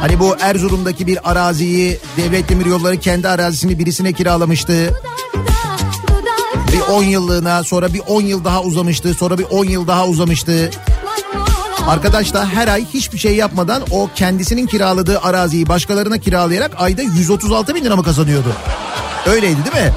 [0.00, 4.94] Hani bu Erzurum'daki bir araziyi devlet demir yolları kendi arazisini birisine kiralamıştı.
[6.72, 9.14] Bir 10 yıllığına sonra bir 10 yıl daha uzamıştı.
[9.14, 10.70] Sonra bir 10 yıl daha uzamıştı.
[11.86, 17.74] Arkadaş da her ay hiçbir şey yapmadan o kendisinin kiraladığı araziyi başkalarına kiralayarak ayda 136
[17.74, 18.52] bin lira mı kazanıyordu?
[19.26, 19.92] Öyleydi değil mi?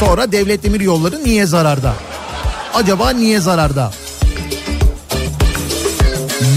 [0.00, 1.94] Sonra devlet demir yolları niye zararda?
[2.74, 3.92] Acaba niye zararda?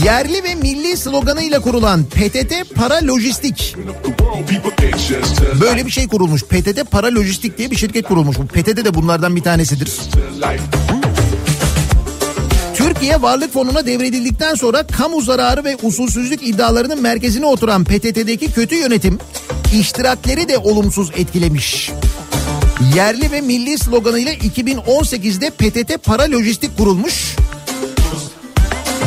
[0.05, 3.75] Yerli ve milli sloganıyla kurulan PTT Para Lojistik.
[5.61, 6.43] Böyle bir şey kurulmuş.
[6.43, 8.37] PTT Para Lojistik diye bir şirket kurulmuş.
[8.37, 9.91] Bu PTT de bunlardan bir tanesidir.
[12.75, 19.19] Türkiye Varlık Fonu'na devredildikten sonra kamu zararı ve usulsüzlük iddialarının merkezine oturan PTT'deki kötü yönetim
[19.73, 21.91] iştirakleri de olumsuz etkilemiş.
[22.95, 27.35] Yerli ve milli sloganıyla 2018'de PTT Para Lojistik kurulmuş.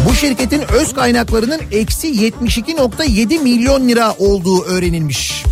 [0.06, 5.44] Bu şirketin öz kaynaklarının eksi 72.7 milyon lira olduğu öğrenilmiş.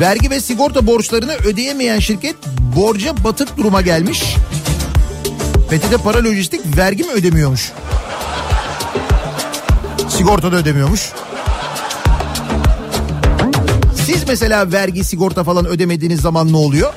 [0.00, 2.36] Vergi ve sigorta borçlarını ödeyemeyen şirket
[2.76, 4.36] borca batık duruma gelmiş.
[5.70, 7.72] PTT Para Lojistik vergi mi ödemiyormuş?
[10.08, 11.12] Sigorta da ödemiyormuş.
[14.06, 16.92] Siz mesela vergi, sigorta falan ödemediğiniz zaman ne oluyor?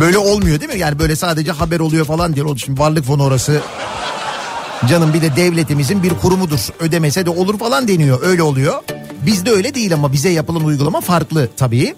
[0.00, 0.78] Böyle olmuyor değil mi?
[0.78, 2.58] Yani böyle sadece haber oluyor falan diyor.
[2.58, 3.60] Şimdi varlık fonu orası.
[4.88, 6.58] Canım bir de devletimizin bir kurumudur.
[6.80, 8.18] Ödemese de olur falan deniyor.
[8.22, 8.82] Öyle oluyor.
[9.26, 11.94] Bizde öyle değil ama bize yapılan uygulama farklı tabii.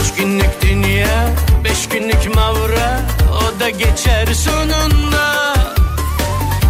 [0.00, 1.28] Üç günlük dünya,
[1.64, 3.00] beş günlük mavra
[3.32, 5.54] O da geçer sonunda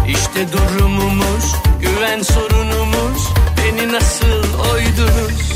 [0.07, 4.43] İşte durumumuz, güven sorunumuz Beni nasıl
[4.73, 5.53] oydunuz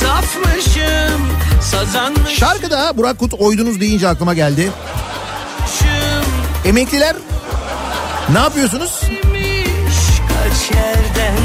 [0.00, 1.22] Safmışım,
[1.62, 4.70] sazanmışım Şarkıda Burak Kut oydunuz deyince aklıma geldi.
[6.64, 7.16] Emekliler
[8.32, 9.00] ne yapıyorsunuz?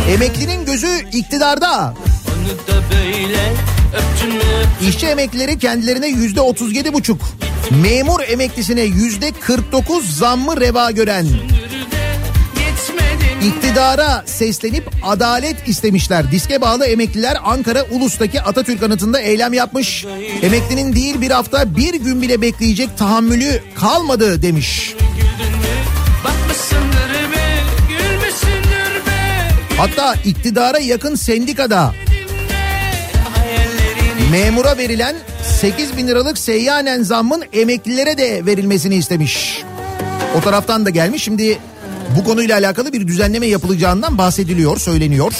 [0.09, 1.93] Emeklinin gözü iktidarda.
[4.89, 7.21] İşçi emeklileri kendilerine yüzde otuz yedi buçuk.
[7.81, 11.27] Memur emeklisine yüzde 49 zammı reva gören
[13.43, 16.31] iktidara seslenip adalet istemişler.
[16.31, 20.05] Diske bağlı emekliler Ankara Ulus'taki Atatürk anıtında eylem yapmış.
[20.41, 24.95] Emeklinin değil bir hafta bir gün bile bekleyecek tahammülü kalmadı demiş.
[24.99, 25.12] Be
[29.77, 31.93] Hatta iktidara yakın sendikada
[34.31, 39.63] memura verilen 8 bin liralık seyyanen zammın emeklilere de verilmesini istemiş.
[40.37, 41.23] O taraftan da gelmiş.
[41.23, 41.59] Şimdi
[42.17, 45.33] bu konuyla alakalı bir düzenleme yapılacağından bahsediliyor, söyleniyor.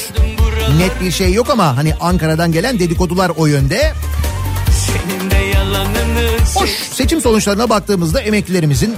[0.78, 3.94] Net bir şey yok ama hani Ankara'dan gelen dedikodular o yönde.
[6.56, 8.96] Hoş seçim sonuçlarına baktığımızda emeklilerimizin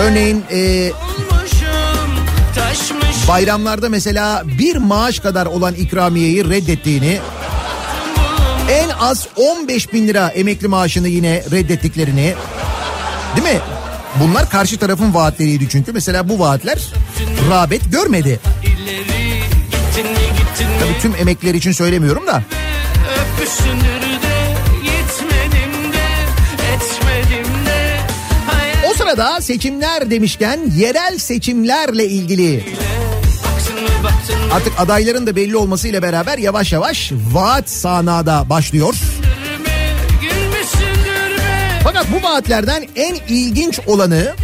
[0.00, 0.92] örneğin e,
[3.28, 7.18] bayramlarda mesela bir maaş kadar olan ikramiyeyi reddettiğini
[8.70, 12.34] en az 15 bin lira emekli maaşını yine reddettiklerini
[13.36, 13.60] değil mi?
[14.20, 15.92] Bunlar karşı tarafın vaatleriydi çünkü.
[15.92, 16.78] Mesela bu vaatler
[17.50, 18.40] rağbet görmedi.
[20.80, 22.42] Tabii tüm emekliler için söylemiyorum da.
[23.38, 24.05] öpüşsündür
[29.16, 32.64] Sırada seçimler demişken yerel seçimlerle ilgili
[34.52, 38.94] artık adayların da belli olmasıyla beraber yavaş yavaş vaat sahnada başlıyor.
[41.84, 44.34] Fakat bu vaatlerden en ilginç olanı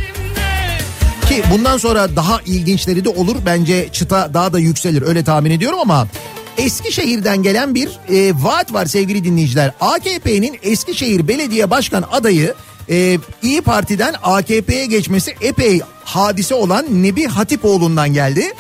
[1.29, 5.79] ki bundan sonra daha ilginçleri de olur bence çıta daha da yükselir öyle tahmin ediyorum
[5.81, 6.07] ama
[6.59, 9.73] Eskişehir'den gelen bir e, vaat var sevgili dinleyiciler.
[9.81, 12.55] AKP'nin Eskişehir Belediye Başkan adayı
[12.91, 18.53] e, İyi Parti'den AKP'ye geçmesi epey hadise olan Nebi Hatipoğlu'ndan geldi.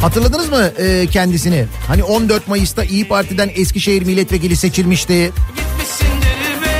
[0.00, 1.66] Hatırladınız mı e, kendisini?
[1.88, 5.32] Hani 14 Mayıs'ta İyi Parti'den Eskişehir milletvekili seçilmişti.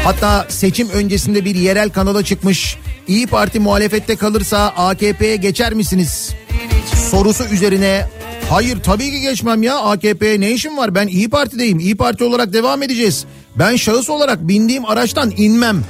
[0.04, 2.76] Hatta seçim öncesinde bir yerel kanala çıkmış.
[3.08, 6.34] İyi Parti muhalefette kalırsa AKP'ye geçer misiniz?
[7.10, 8.06] Sorusu üzerine
[8.50, 12.52] hayır tabii ki geçmem ya AKP'ye ne işim var ben İyi Parti'deyim İyi Parti olarak
[12.52, 13.24] devam edeceğiz.
[13.56, 15.84] Ben şahıs olarak bindiğim araçtan inmem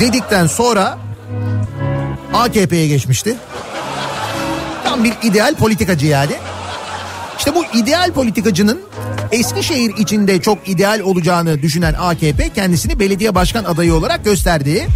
[0.00, 0.98] dedikten sonra
[2.34, 3.36] AKP'ye geçmişti.
[4.84, 6.32] Tam bir ideal politikacı yani.
[7.38, 8.80] İşte bu ideal politikacının
[9.32, 14.86] Eskişehir içinde çok ideal olacağını düşünen AKP kendisini belediye başkan adayı olarak gösterdi.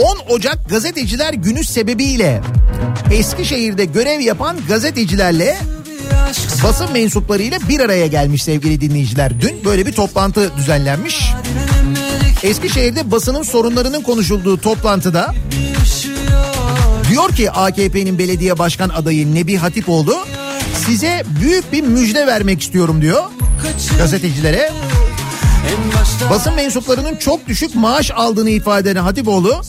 [0.00, 2.40] 10 Ocak Gazeteciler Günü sebebiyle
[3.12, 5.58] Eskişehir'de görev yapan gazetecilerle
[6.64, 9.40] basın mensuplarıyla bir araya gelmiş sevgili dinleyiciler.
[9.40, 11.32] Dün böyle bir toplantı düzenlenmiş.
[12.42, 15.34] Eskişehir'de basının sorunlarının konuşulduğu toplantıda
[17.10, 20.16] diyor ki AKP'nin belediye başkan adayı Nebi Hatipoğlu
[20.86, 23.22] size büyük bir müjde vermek istiyorum diyor
[23.98, 24.72] gazetecilere.
[26.30, 29.62] Basın mensuplarının çok düşük maaş aldığını ifade eden Hatipoğlu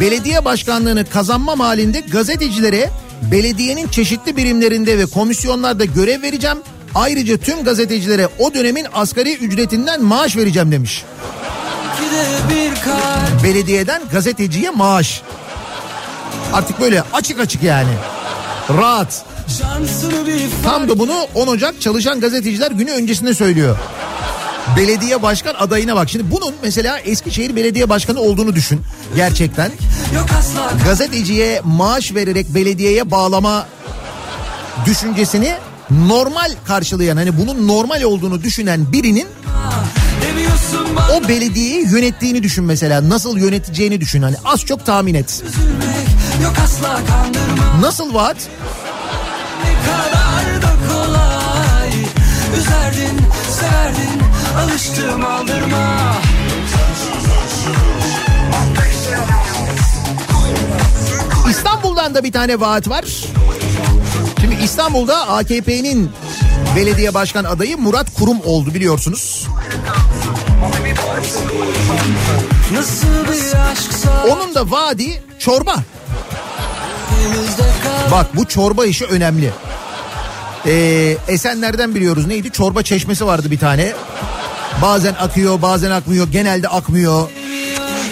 [0.00, 2.90] belediye başkanlığını kazanmam halinde gazetecilere
[3.30, 6.58] belediyenin çeşitli birimlerinde ve komisyonlarda görev vereceğim.
[6.94, 11.04] Ayrıca tüm gazetecilere o dönemin asgari ücretinden maaş vereceğim demiş.
[13.44, 15.22] Belediyeden gazeteciye maaş.
[16.52, 17.90] Artık böyle açık açık yani.
[18.78, 19.24] Rahat.
[20.64, 23.76] Tam da bunu 10 Ocak Çalışan Gazeteciler Günü öncesinde söylüyor.
[24.76, 26.10] Belediye başkan adayına bak.
[26.10, 28.80] Şimdi bunun mesela Eskişehir Belediye Başkanı olduğunu düşün.
[29.16, 29.70] Gerçekten.
[30.84, 33.66] Gazeteciye maaş vererek belediyeye bağlama
[34.86, 35.54] düşüncesini
[35.90, 39.26] normal karşılayan hani bunun normal olduğunu düşünen birinin
[41.12, 43.08] o belediyeyi yönettiğini düşün mesela.
[43.08, 44.22] Nasıl yöneteceğini düşün.
[44.22, 45.42] Hani az çok tahmin et.
[47.80, 48.36] Nasıl vaat?
[49.64, 51.90] ne kadar da kolay
[52.58, 53.20] Üzerdin,
[53.60, 54.17] severdin,
[54.58, 56.12] alıştım aldırma
[61.50, 63.04] İstanbul'dan da bir tane vaat var.
[64.40, 66.10] Şimdi İstanbul'da AKP'nin
[66.76, 69.46] belediye başkan adayı Murat Kurum oldu biliyorsunuz.
[74.30, 75.74] Onun da vaadi çorba.
[78.10, 79.50] Bak bu çorba işi önemli.
[80.66, 82.50] Ee, Esenler'den biliyoruz neydi?
[82.50, 83.92] Çorba çeşmesi vardı bir tane.
[84.82, 87.28] Bazen akıyor bazen akmıyor genelde akmıyor.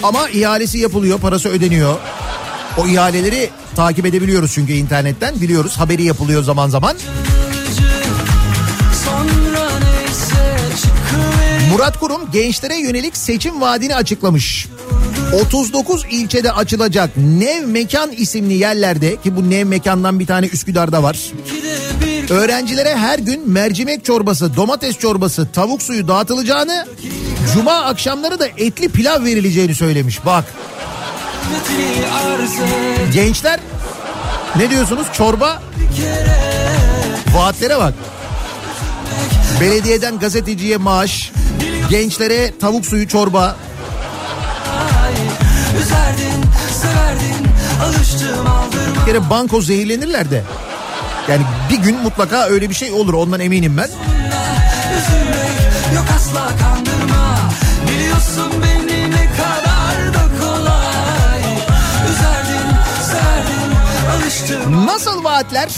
[0.02, 1.96] Ama ihalesi yapılıyor parası ödeniyor.
[2.78, 6.96] O ihaleleri takip edebiliyoruz çünkü internetten biliyoruz haberi yapılıyor zaman zaman.
[11.72, 14.68] Murat Kurum gençlere yönelik seçim vaadini açıklamış.
[15.32, 21.18] 39 ilçede açılacak Nev Mekan isimli yerlerde ki bu Nev Mekan'dan bir tane Üsküdar'da var.
[22.30, 26.86] Öğrencilere her gün mercimek çorbası, domates çorbası, tavuk suyu dağıtılacağını,
[27.54, 30.26] cuma akşamları da etli pilav verileceğini söylemiş.
[30.26, 30.44] Bak
[33.14, 33.60] gençler
[34.56, 35.62] ne diyorsunuz çorba?
[37.34, 37.94] Vaatlere bak.
[39.60, 41.32] Belediyeden gazeteciye maaş,
[41.90, 43.56] gençlere tavuk suyu çorba,
[45.82, 46.42] Üzerdin,
[46.82, 47.46] severdin,
[47.84, 50.42] alıştım aldırma Bir kere banko zehirlenirler de.
[51.28, 53.88] Yani bir gün mutlaka öyle bir şey olur ondan eminim ben.
[55.94, 57.38] Yok asla kandırma
[57.88, 61.40] Biliyorsun beni ne kadar da kolay
[62.10, 62.68] Üzerdin,
[63.10, 63.72] severdin,
[64.12, 65.68] alıştım Nasıl vaatler?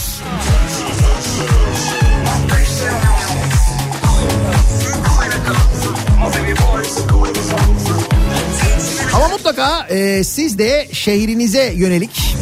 [9.14, 12.36] Ama mutlaka e, siz de şehrinize yönelik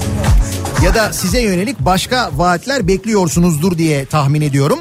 [0.85, 4.79] ya da size yönelik başka vaatler bekliyorsunuzdur diye tahmin ediyorum.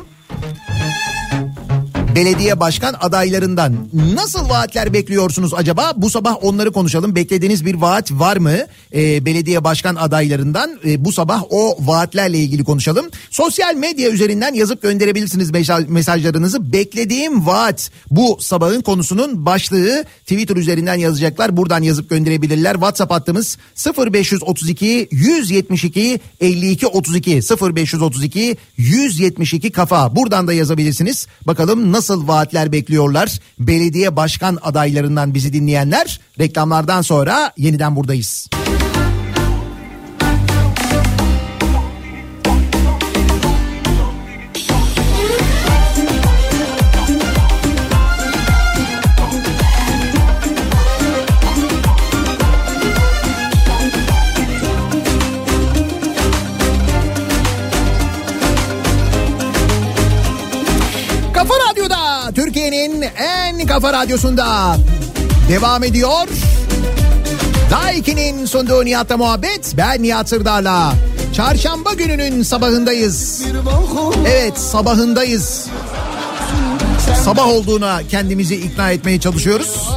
[2.15, 3.73] Belediye başkan adaylarından
[4.13, 5.93] nasıl vaatler bekliyorsunuz acaba?
[5.95, 7.15] Bu sabah onları konuşalım.
[7.15, 8.55] Beklediğiniz bir vaat var mı?
[8.95, 13.05] Ee, belediye başkan adaylarından Ee, bu sabah o vaatlerle ilgili konuşalım.
[13.31, 16.73] Sosyal medya üzerinden yazıp gönderebilirsiniz mesaj- mesajlarınızı.
[16.73, 21.57] Beklediğim vaat bu sabahın konusunun başlığı Twitter üzerinden yazacaklar.
[21.57, 22.73] Buradan yazıp gönderebilirler.
[22.73, 23.57] WhatsApp hattımız
[23.97, 27.41] 0532 172 52 32
[27.75, 30.15] 0532 172 kafa.
[30.15, 31.27] Buradan da yazabilirsiniz.
[31.47, 36.19] Bakalım nasıl vaatler bekliyorlar belediye başkan adaylarından bizi dinleyenler.
[36.39, 38.49] Reklamlardan sonra yeniden buradayız.
[63.75, 64.77] Kafa Radyosu'nda
[65.49, 66.27] devam ediyor.
[67.71, 69.73] Daiki'nin sunduğu Nihat'la muhabbet.
[69.77, 70.93] Ben Nihat Sırdar'la.
[71.35, 73.43] Çarşamba gününün sabahındayız.
[74.27, 75.65] Evet sabahındayız.
[77.23, 79.89] Sabah olduğuna kendimizi ikna etmeye çalışıyoruz.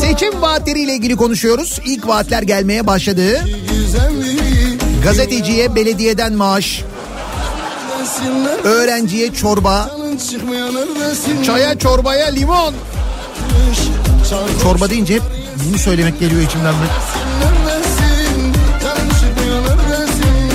[0.00, 1.80] Seçim vaatleriyle ilgili konuşuyoruz.
[1.84, 3.40] İlk vaatler gelmeye başladı.
[5.04, 6.84] Gazeteciye belediyeden maaş,
[8.64, 12.74] öğrenciye çorba, çıkmıyor neredesin çaya çorbaya limon.
[14.62, 15.22] Çorba deyince hep
[15.68, 16.74] bunu söylemek geliyor içimden.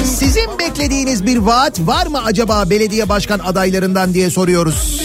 [0.06, 5.02] Sizin beklediğiniz bir vaat var mı acaba belediye başkan adaylarından diye soruyoruz.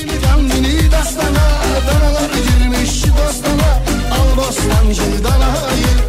[0.92, 1.54] Dastana
[1.86, 3.82] Danalar girmiş bostana
[4.12, 6.03] Al bostancı danayı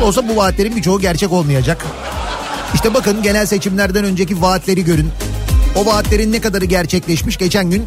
[0.00, 1.84] Nasıl olsa bu vaatlerin birçoğu gerçek olmayacak.
[2.74, 5.10] İşte bakın genel seçimlerden önceki vaatleri görün.
[5.76, 7.86] O vaatlerin ne kadarı gerçekleşmiş geçen gün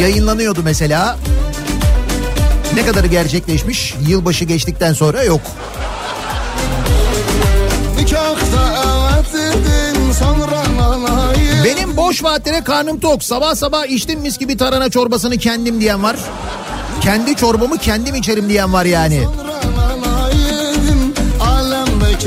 [0.00, 1.18] yayınlanıyordu mesela.
[2.74, 5.40] Ne kadarı gerçekleşmiş yılbaşı geçtikten sonra yok.
[11.64, 13.24] Benim boş vaatlere karnım tok.
[13.24, 16.16] Sabah sabah içtim mis gibi tarhana çorbasını kendim diyen var.
[17.00, 19.22] Kendi çorbamı kendim içerim diyen var yani.
[19.24, 19.45] Sonra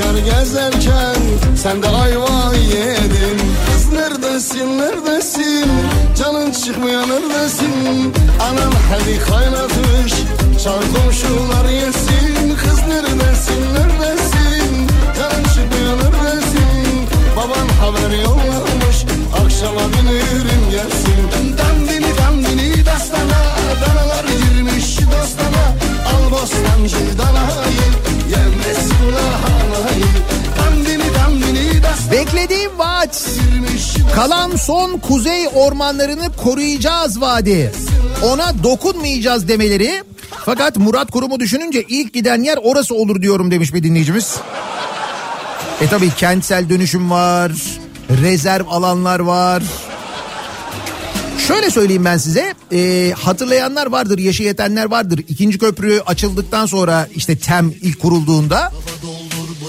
[0.00, 1.16] bekar gezerken
[1.56, 3.38] Sen de ayva yedin.
[3.66, 5.70] Kız neredesin neredesin?
[6.18, 8.14] Canın çıkmıyor neredesin?
[8.40, 10.12] Anan hadi kaynatmış
[10.64, 12.56] Çağır komşular yesin.
[12.56, 14.88] Kız neredesin neredesin?
[15.18, 17.08] Canın çıkmıyor neredesin?
[17.36, 19.04] Baban haber yollamış
[19.44, 21.20] Akşama binirim gelsin.
[21.58, 23.42] Dandini dandini dastana
[23.80, 25.64] Danalar girmiş dostana.
[26.06, 27.90] Al bostancı danayı
[28.30, 29.49] dandini dastana
[32.10, 33.30] Beklediğim vaat.
[34.14, 37.72] Kalan son kuzey ormanlarını koruyacağız vaadi.
[38.22, 40.02] Ona dokunmayacağız demeleri.
[40.44, 44.36] Fakat Murat Kurum'u düşününce ilk giden yer orası olur diyorum demiş bir dinleyicimiz.
[45.80, 47.52] E tabi kentsel dönüşüm var,
[48.22, 49.62] rezerv alanlar var.
[51.48, 57.38] Şöyle söyleyeyim ben size e, hatırlayanlar vardır yaşı yetenler vardır ikinci köprü açıldıktan sonra işte
[57.38, 58.72] TEM ilk kurulduğunda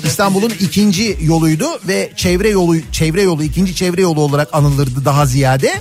[0.06, 5.74] İstanbul'un ikinci yoluydu ve çevre yolu çevre yolu ikinci çevre yolu olarak anılırdı daha ziyade.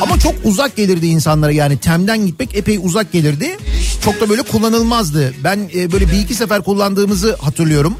[0.00, 3.56] Ama çok uzak gelirdi insanlara yani Tem'den gitmek epey uzak gelirdi.
[4.04, 5.34] Çok da böyle kullanılmazdı.
[5.44, 7.94] Ben e, böyle bir iki sefer kullandığımızı hatırlıyorum.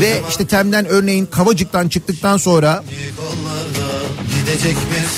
[0.00, 2.84] Ve işte Tem'den örneğin Kavacık'tan çıktıktan sonra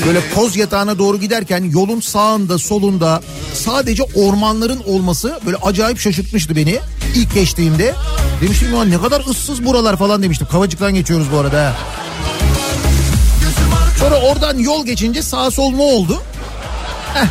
[0.06, 3.22] böyle koz yatağına doğru giderken yolun sağında solunda
[3.54, 6.78] sadece ormanların olması böyle acayip şaşırtmıştı beni
[7.14, 7.94] ilk geçtiğimde.
[8.40, 10.46] Demiştim ya ne kadar ıssız buralar falan demiştim.
[10.50, 11.72] Kavacık'tan geçiyoruz bu arada.
[13.98, 16.22] Sonra oradan yol geçince sağ sol ne oldu?
[17.14, 17.26] Heh.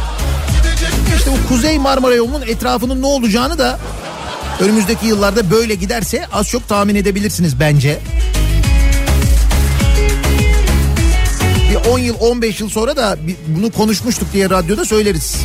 [1.17, 3.79] İşte bu Kuzey Marmara yolunun etrafının ne olacağını da
[4.59, 7.99] önümüzdeki yıllarda böyle giderse az çok tahmin edebilirsiniz bence.
[8.35, 8.42] Bir
[11.89, 13.17] 10 yıl 15 yıl sonra da
[13.47, 15.37] bunu konuşmuştuk diye radyoda söyleriz.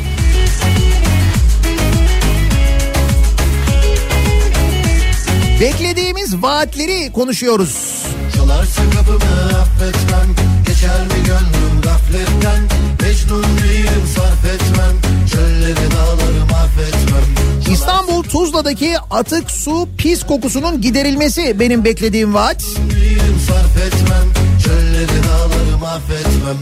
[5.60, 8.02] Beklediğimiz vaatleri konuşuyoruz.
[8.36, 10.28] Çalarsa kapımı affetmem
[10.66, 12.62] Geçer mi gönlüm gafletten
[13.02, 21.84] Mecnun değilim sarf etmem Çölleri dağları mahvetmem İstanbul Tuzla'daki atık su pis kokusunun giderilmesi benim
[21.84, 22.64] beklediğim vaat.
[22.90, 24.26] Değilim sarf etmem
[24.64, 25.57] Çölleri dağları
[25.98, 26.56] mahvetmem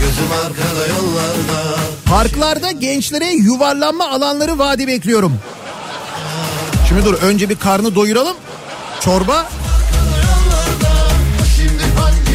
[0.00, 5.38] Gözüm arkada yollarda Parklarda gençlere yuvarlanma alanları vaadi bekliyorum.
[6.88, 8.36] Şimdi dur önce bir karnı doyuralım.
[9.00, 9.48] Çorba.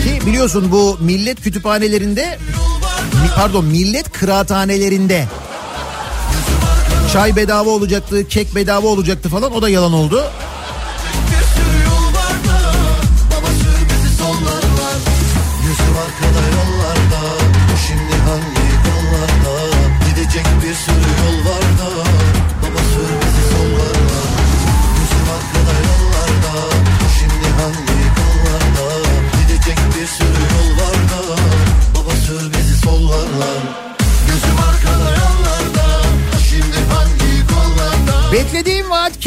[0.03, 2.39] Ki biliyorsun bu millet kütüphanelerinde
[3.35, 5.27] pardon millet kıraathanelerinde
[7.13, 10.23] çay bedava olacaktı, kek bedava olacaktı falan o da yalan oldu.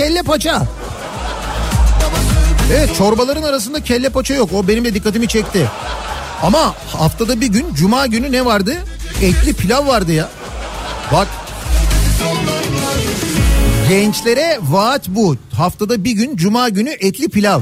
[0.03, 0.63] Kelle paça.
[2.73, 4.51] Evet çorbaların arasında kelle paça yok.
[4.53, 5.69] O benim de dikkatimi çekti.
[6.43, 8.77] Ama haftada bir gün cuma günü ne vardı?
[9.23, 10.29] Etli pilav vardı ya.
[11.13, 11.29] Bak
[13.89, 15.37] Gençlere vaat bu.
[15.57, 17.61] Haftada bir gün cuma günü etli pilav.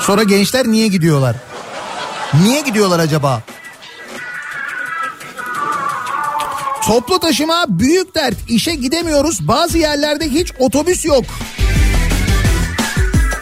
[0.00, 1.36] Sonra gençler niye gidiyorlar?
[2.42, 3.42] Niye gidiyorlar acaba?
[6.86, 8.34] Toplu taşıma büyük dert.
[8.48, 9.48] İşe gidemiyoruz.
[9.48, 11.24] Bazı yerlerde hiç otobüs yok.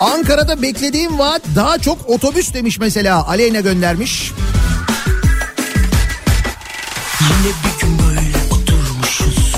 [0.00, 3.28] Ankara'da beklediğim vaat daha çok otobüs demiş mesela.
[3.28, 4.32] Aleyna göndermiş.
[7.20, 9.54] Yine bir gün böyle oturmuşuz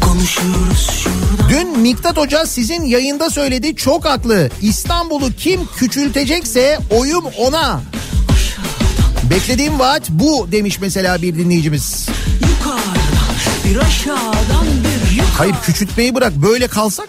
[0.00, 4.50] Konuşuyoruz şurada Dün Miktat Hoca sizin yayında söyledi çok haklı.
[4.62, 7.80] İstanbul'u kim küçültecekse oyum ona.
[9.34, 12.08] Beklediğim vaat bu demiş mesela bir dinleyicimiz.
[12.40, 12.84] Yukarıdan
[13.64, 17.08] bir aşağıdan bir yukarı Hayır küçültmeyi bırak böyle kalsak.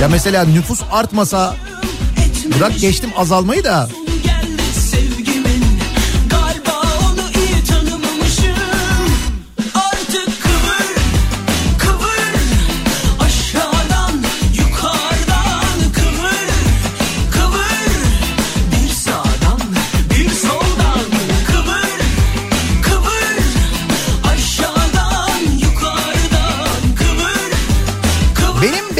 [0.00, 1.56] Ya mesela nüfus artmasa
[2.58, 3.88] bırak geçtim azalmayı da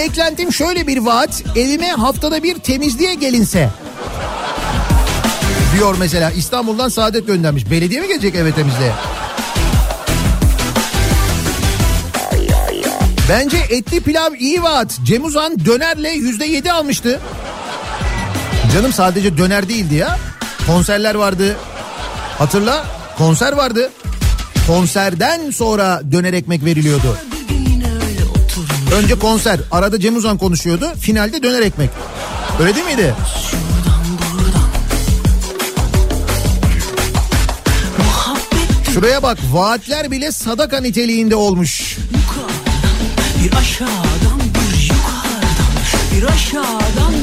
[0.00, 3.68] beklentim şöyle bir vaat evime haftada bir temizliğe gelinse.
[5.76, 7.70] Diyor mesela İstanbul'dan Saadet göndermiş.
[7.70, 8.92] Belediye mi gelecek eve temizliğe?
[13.28, 14.98] Bence etli pilav iyi vaat.
[15.04, 17.20] Cem Uzan dönerle yüzde yedi almıştı.
[18.72, 20.18] Canım sadece döner değildi ya.
[20.66, 21.56] Konserler vardı.
[22.38, 22.86] Hatırla
[23.18, 23.90] konser vardı.
[24.66, 27.16] Konserden sonra döner ekmek veriliyordu.
[28.94, 31.90] Önce konser, arada Cem Uzan konuşuyordu, finalde döner ekmek.
[32.60, 33.14] Öyle değil miydi?
[38.94, 41.96] Şuraya bak, vaatler bile sadaka niteliğinde olmuş.
[43.44, 45.74] Bir aşağıdan bir yukarıdan
[46.16, 47.14] Bir aşağıdan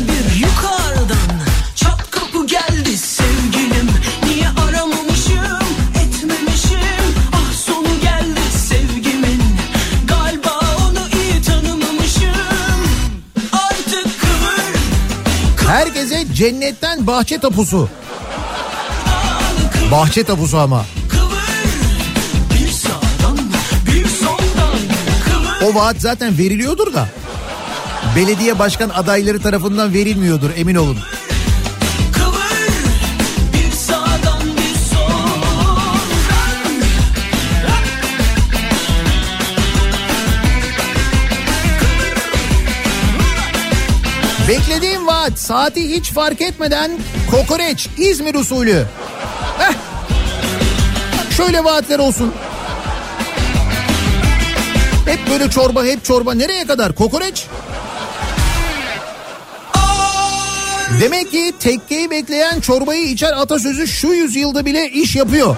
[16.38, 17.90] cennetten bahçe tapusu.
[19.92, 20.86] Bahçe tapusu ama.
[25.64, 27.10] O vaat zaten veriliyordur da.
[28.16, 30.98] Belediye başkan adayları tarafından verilmiyordur emin olun.
[45.28, 46.92] Vaat saati hiç fark etmeden
[47.32, 48.86] kokoreç İzmir usulü.
[49.58, 49.74] Heh.
[51.38, 52.34] Şöyle vaatler olsun.
[55.06, 57.46] Hep böyle çorba hep çorba nereye kadar kokoreç?
[61.02, 65.58] Demek ki tekkeyi bekleyen çorbayı içer atasözü şu yüzyılda bile iş yapıyor.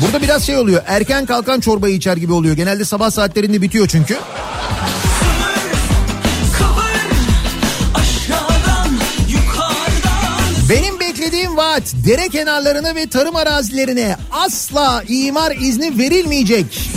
[0.00, 0.82] Burada biraz şey oluyor.
[0.86, 2.56] Erken kalkan çorbayı içer gibi oluyor.
[2.56, 4.18] Genelde sabah saatlerinde bitiyor çünkü.
[11.84, 16.90] Vaat dere kenarlarına ve tarım arazilerine asla imar izni verilmeyecek.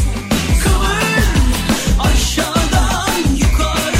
[2.00, 3.94] aşağıdan kıvır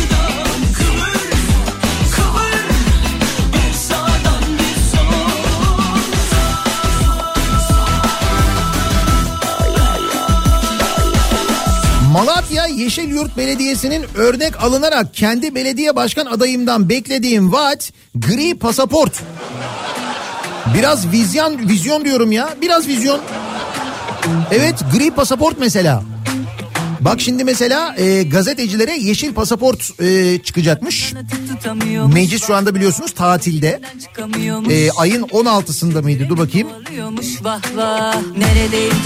[2.16, 2.58] kıvır
[12.14, 19.24] Malatya Yeşilyurt Belediyesi'nin örnek alınarak kendi belediye başkan adayımdan beklediğim vaat gri pasaport.
[20.76, 22.50] Biraz vizyon, vizyon diyorum ya.
[22.62, 23.20] Biraz vizyon.
[24.52, 26.04] Evet gri pasaport mesela.
[27.00, 31.14] Bak şimdi mesela e, gazetecilere yeşil pasaport e, çıkacakmış.
[32.14, 33.82] Meclis şu anda biliyorsunuz tatilde.
[34.72, 36.26] E, ayın 16'sında mıydı?
[36.30, 36.68] Dur bakayım.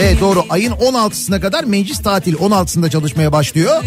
[0.01, 3.83] Evet doğru ayın 16'sına kadar meclis tatil 16'sında çalışmaya başlıyor.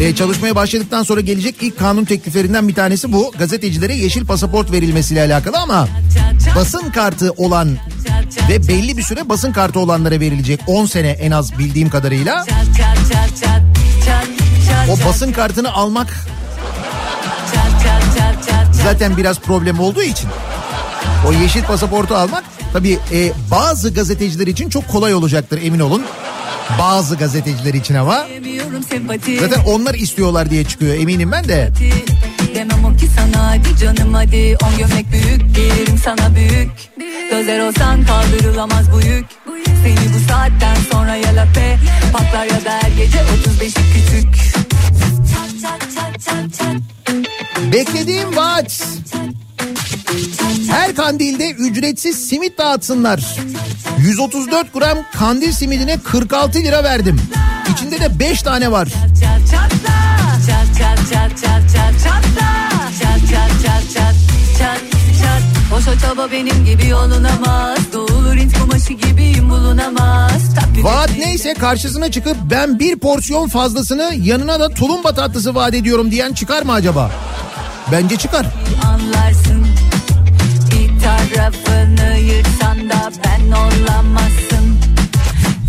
[0.00, 3.32] Ee, çalışmaya başladıktan sonra gelecek ilk kanun tekliflerinden bir tanesi bu.
[3.38, 5.88] Gazetecilere yeşil pasaport verilmesiyle alakalı ama
[6.54, 7.76] basın kartı olan
[8.48, 12.44] ve belli bir süre basın kartı olanlara verilecek 10 sene en az bildiğim kadarıyla.
[14.90, 16.26] O basın kartını almak
[18.84, 20.28] zaten biraz problem olduğu için
[21.28, 26.02] o yeşil pasaportu almak tabii e, bazı gazeteciler için çok kolay olacaktır emin olun.
[26.78, 28.26] Bazı gazeteciler için ama
[28.90, 31.72] sempati zaten onlar istiyorlar diye çıkıyor eminim ben de.
[31.80, 32.33] Demem
[32.98, 36.70] ki sana hadi canım hadi on gömlek büyük Gelirim sana büyük
[37.30, 39.26] Gözler olsan kaldırılamaz bu yük
[39.82, 41.78] Seni bu saatten sonra ya lape
[42.12, 44.54] Patlar ya da her gece 35'i küçük
[47.72, 48.86] Beklediğim vaat.
[50.70, 53.36] Her kandilde ücretsiz simit dağıtsınlar.
[53.98, 57.20] 134 gram kandil simidine 46 lira verdim.
[57.72, 58.88] İçinde de 5 tane var.
[58.88, 59.94] Çat çatla
[60.46, 62.63] Çat çat çat çat çat çatla
[63.64, 64.14] Çat çat
[64.58, 64.80] çat
[65.22, 70.42] çat Boşa çaba benim gibi yolunamaz Doğulu rint kumaşı gibiyim bulunamaz
[70.82, 76.32] Vaat neyse karşısına çıkıp ben bir porsiyon fazlasını yanına da tulumba tatlısı vaat ediyorum diyen
[76.32, 77.10] çıkar mı acaba?
[77.92, 78.46] Bence çıkar.
[78.86, 79.66] anlarsın
[80.70, 84.78] Bir tarafını yırtsan da ben olamazsın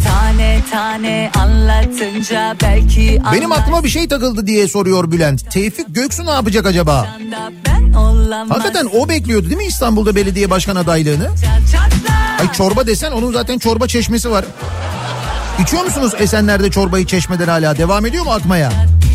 [0.03, 5.51] Tane tane anlatınca belki Benim aklıma bir şey takıldı diye soruyor Bülent.
[5.51, 7.07] Tevfik Göksu ne yapacak acaba?
[7.95, 11.29] Olamazsın Hakikaten o bekliyordu değil mi İstanbul'da belediye başkan adaylığını?
[12.39, 14.45] Ay çorba desen onun zaten çorba çeşmesi var.
[15.61, 17.77] İçiyor musunuz Esenler'de çorbayı çeşmeden hala?
[17.77, 18.71] Devam ediyor mu akmaya?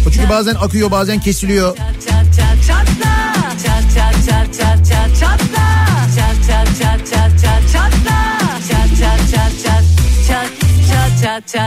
[0.09, 1.77] O çünkü bazen akıyor bazen kesiliyor.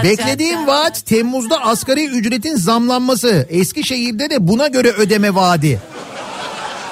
[0.04, 3.48] Beklediğim vaat Temmuz'da asgari ücretin zamlanması.
[3.50, 5.80] Eskişehir'de de buna göre ödeme vaadi.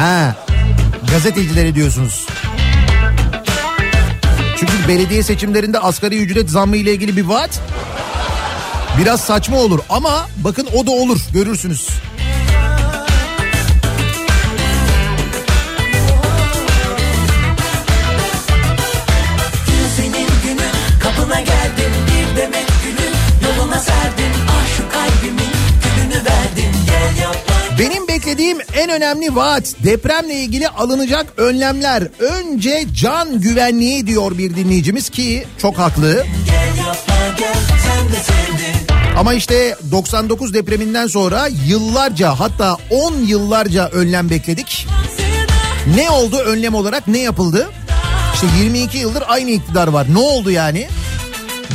[0.01, 0.35] Ha,
[1.11, 2.27] gazetecilere diyorsunuz.
[4.57, 7.59] Çünkü belediye seçimlerinde asgari ücret zammı ile ilgili bir vaat
[9.01, 11.89] biraz saçma olur ama bakın o da olur görürsünüz.
[28.31, 32.03] Beklediğim en önemli vaat depremle ilgili alınacak önlemler.
[32.19, 36.25] Önce can güvenliği diyor bir dinleyicimiz ki çok haklı.
[36.45, 37.55] gel yapma gel
[39.17, 44.87] Ama işte 99 depreminden sonra yıllarca hatta 10 yıllarca önlem bekledik.
[45.95, 47.69] Ne oldu önlem olarak ne yapıldı?
[48.33, 50.07] İşte 22 yıldır aynı iktidar var.
[50.13, 50.87] Ne oldu yani?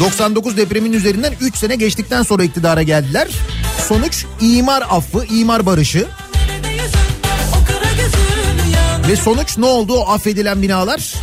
[0.00, 3.28] 99 depremin üzerinden 3 sene geçtikten sonra iktidara geldiler.
[3.88, 6.06] Sonuç imar affı, imar barışı.
[9.08, 11.14] Ve sonuç ne oldu o affedilen binalar?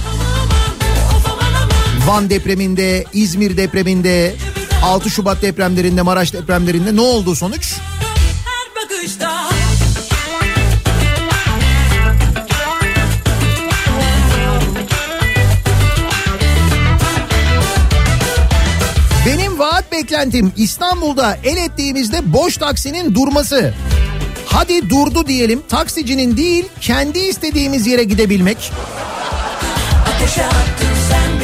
[2.08, 4.36] Van depreminde, İzmir depreminde,
[4.84, 7.74] 6 Şubat depremlerinde, Maraş depremlerinde ne oldu sonuç?
[19.26, 23.74] Benim vaat beklentim İstanbul'da el ettiğimizde boş taksinin durması.
[24.54, 28.72] Hadi durdu diyelim taksicinin değil kendi istediğimiz yere gidebilmek.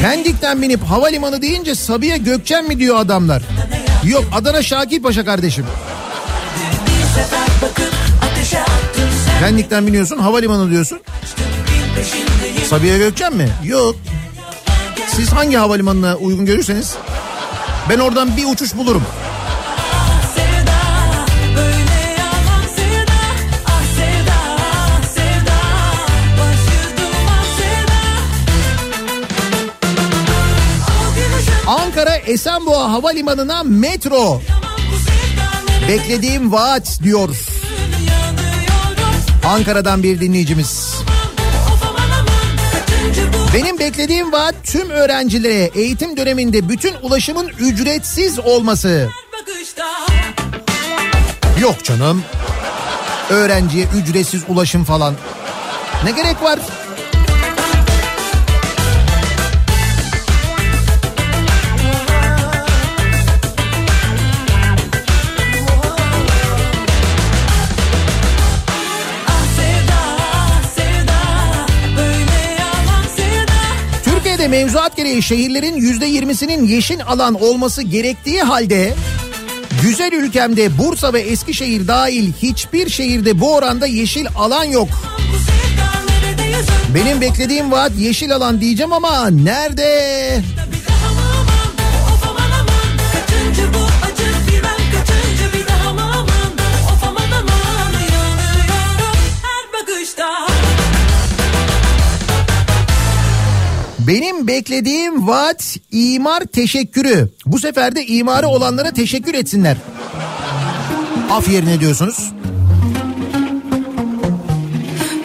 [0.02, 3.44] Pendik'ten binip havalimanı deyince Sabiha Gökçen mi diyor adamlar.
[4.04, 5.66] Yok Adana Şakir Paşa kardeşim.
[9.40, 11.00] Pendik'ten biniyorsun havalimanı diyorsun.
[12.70, 13.50] Sabiha Gökçen mi?
[13.64, 13.96] Yok.
[15.16, 16.96] Siz hangi havalimanına uygun görürseniz
[17.90, 19.04] ben oradan bir uçuş bulurum.
[32.30, 34.42] Esenboğa Havalimanı'na metro.
[35.88, 37.30] Beklediğim vaat diyor.
[39.48, 40.96] Ankara'dan bir dinleyicimiz.
[43.54, 49.10] Benim beklediğim vaat tüm öğrencilere eğitim döneminde bütün ulaşımın ücretsiz olması.
[51.62, 52.24] Yok canım.
[53.30, 55.16] Öğrenciye ücretsiz ulaşım falan.
[56.04, 56.60] Ne gerek var?
[74.50, 78.94] Mevzuat gereği şehirlerin yüzde yirmisinin yeşil alan olması gerektiği halde
[79.82, 84.88] güzel ülkemde Bursa ve Eskişehir dahil hiçbir şehirde bu oranda yeşil alan yok.
[86.38, 86.52] nerede
[86.96, 90.42] Benim beklediğim vaat yeşil alan diyeceğim ama nerede?
[90.72, 90.80] bir
[104.10, 107.30] Benim beklediğim vaat imar teşekkürü.
[107.46, 109.78] Bu sefer de imarı olanlara teşekkür etsinler.
[111.32, 112.32] Af yerine diyorsunuz.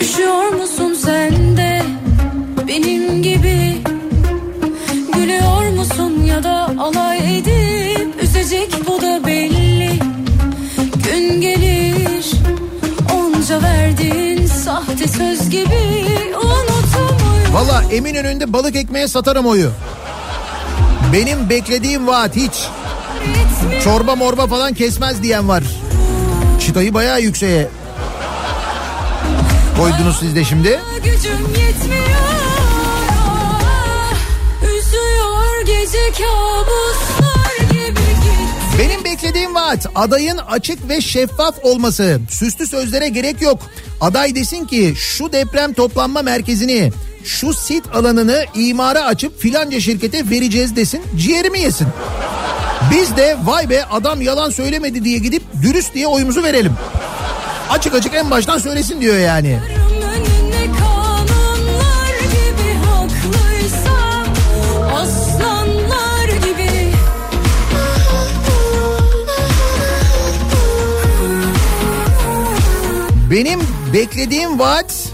[0.01, 0.97] Üşüyor musun
[2.69, 3.83] benim gibi
[5.15, 9.91] Gülüyor musun ya da alay edip Üzecek bu da belli
[11.05, 12.33] Gün gelir
[13.15, 16.05] Onca verdiğin sahte söz gibi
[16.35, 16.64] Unutamıyorum
[17.55, 19.71] Valla Eminönü'nde balık ekmeğe satarım oyu.
[21.13, 22.53] Benim beklediğim vaat hiç.
[23.85, 25.65] Çorba morba falan kesmez diyen var.
[26.61, 27.69] Çıtayı bayağı yükseğe
[29.79, 30.81] koydunuz siz de şimdi.
[30.97, 32.05] Gücüm yetmiyor
[34.63, 37.85] Üzüyor gece kabuslar
[38.79, 42.21] Benim beklediğim vaat adayın açık ve şeffaf olması.
[42.31, 43.59] Süslü sözlere gerek yok.
[44.01, 46.93] Aday desin ki şu deprem toplanma merkezini
[47.25, 51.89] şu sit alanını imara açıp filanca şirkete vereceğiz desin ciğerimi yesin.
[52.91, 56.73] Biz de vay be adam yalan söylemedi diye gidip dürüst diye oyumuzu verelim.
[57.71, 59.59] Açık açık en baştan söylesin diyor yani.
[73.31, 73.61] Benim
[73.93, 75.14] beklediğim vaat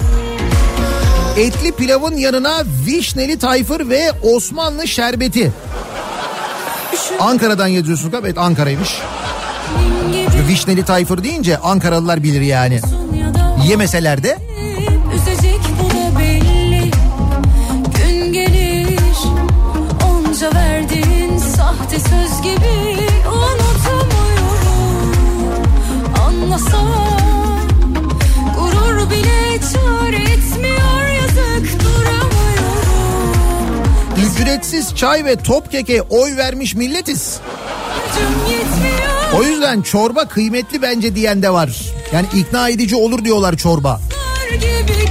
[1.36, 5.52] etli pilavın yanına vişneli tayfır ve Osmanlı şerbeti.
[7.20, 8.98] Ankara'dan yazıyorsunuz evet Ankara'ymış.
[10.48, 12.80] Vişneli tayfır deyince Ankaralılar bilir yani.
[13.68, 14.38] Yemeseler de
[15.14, 16.90] Üzecek bu da belli
[17.96, 19.16] Gün gelir
[20.10, 22.96] Onca verdiğin sahte söz gibi
[23.28, 24.44] Unutamıyorum
[26.26, 26.99] Anlasam
[34.40, 37.40] ücretsiz çay ve top keke oy vermiş milletiz.
[39.38, 41.80] O yüzden çorba kıymetli bence diyen de var.
[42.12, 44.00] Yani ikna edici olur diyorlar çorba.
[44.50, 45.09] gibi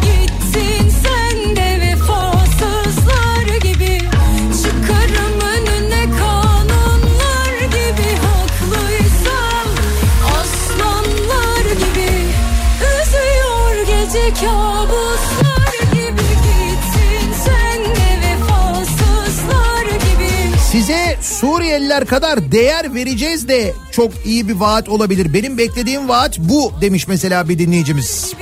[21.42, 25.34] Suriyeliler kadar değer vereceğiz de çok iyi bir vaat olabilir.
[25.34, 28.34] Benim beklediğim vaat bu demiş mesela bir dinleyicimiz.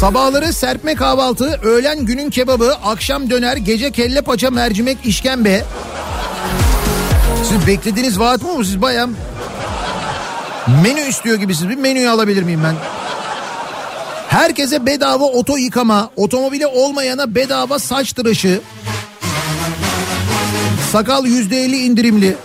[0.00, 5.64] Sabahları serpme kahvaltı, öğlen günün kebabı, akşam döner, gece kelle paça, mercimek, işkembe.
[7.48, 8.64] Siz beklediğiniz vaat mı bu?
[8.64, 9.08] Siz bayağı
[10.82, 11.70] menü istiyor gibisiniz.
[11.70, 13.01] Bir menüyü alabilir miyim ben?
[14.32, 18.60] Herkese bedava oto yıkama, otomobili olmayana bedava saç tıraşı,
[20.92, 22.36] sakal yüzde elli indirimli.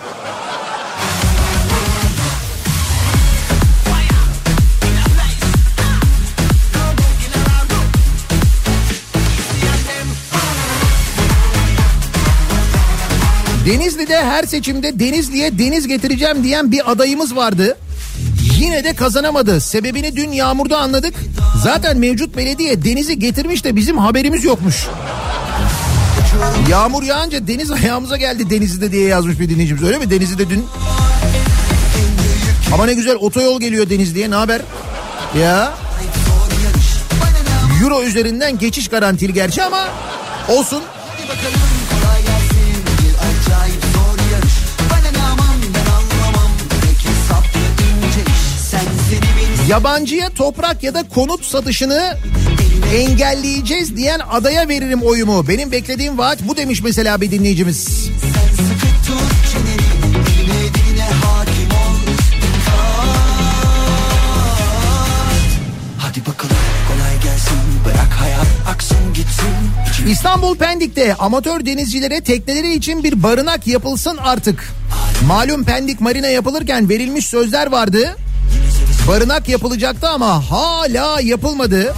[13.66, 17.78] Denizli'de her seçimde Denizli'ye deniz getireceğim diyen bir adayımız vardı.
[18.60, 19.62] Yine de kazanamadı.
[19.62, 21.14] Sebebini dün yağmurda anladık.
[21.64, 24.88] Zaten mevcut belediye denizi getirmiş de bizim haberimiz yokmuş.
[26.70, 29.84] Yağmur yağınca deniz ayağımıza geldi Denizli'de diye yazmış bir dinleyicimiz.
[29.84, 30.10] Öyle mi?
[30.10, 30.66] Denizli'de dün.
[32.74, 34.32] Ama ne güzel otoyol geliyor Denizli'ye.
[34.32, 34.62] Ne haber?
[35.39, 35.74] Ya.
[37.84, 39.88] Euro üzerinden geçiş garantili gerçi ama
[40.47, 40.84] olsun.
[41.28, 41.77] Kolay gelsin
[49.68, 52.18] Yabancıya toprak ya da konut satışını
[52.95, 55.47] engelleyeceğiz diyen adaya veririm oyumu.
[55.47, 58.09] Benim beklediğim vaat bu demiş mesela bir dinleyicimiz.
[70.07, 74.70] İstanbul Pendik'te amatör denizcilere tekneleri için bir barınak yapılsın artık.
[75.28, 78.15] Malum Pendik Marina yapılırken verilmiş sözler vardı.
[79.08, 81.95] Barınak yapılacaktı ama hala yapılmadı.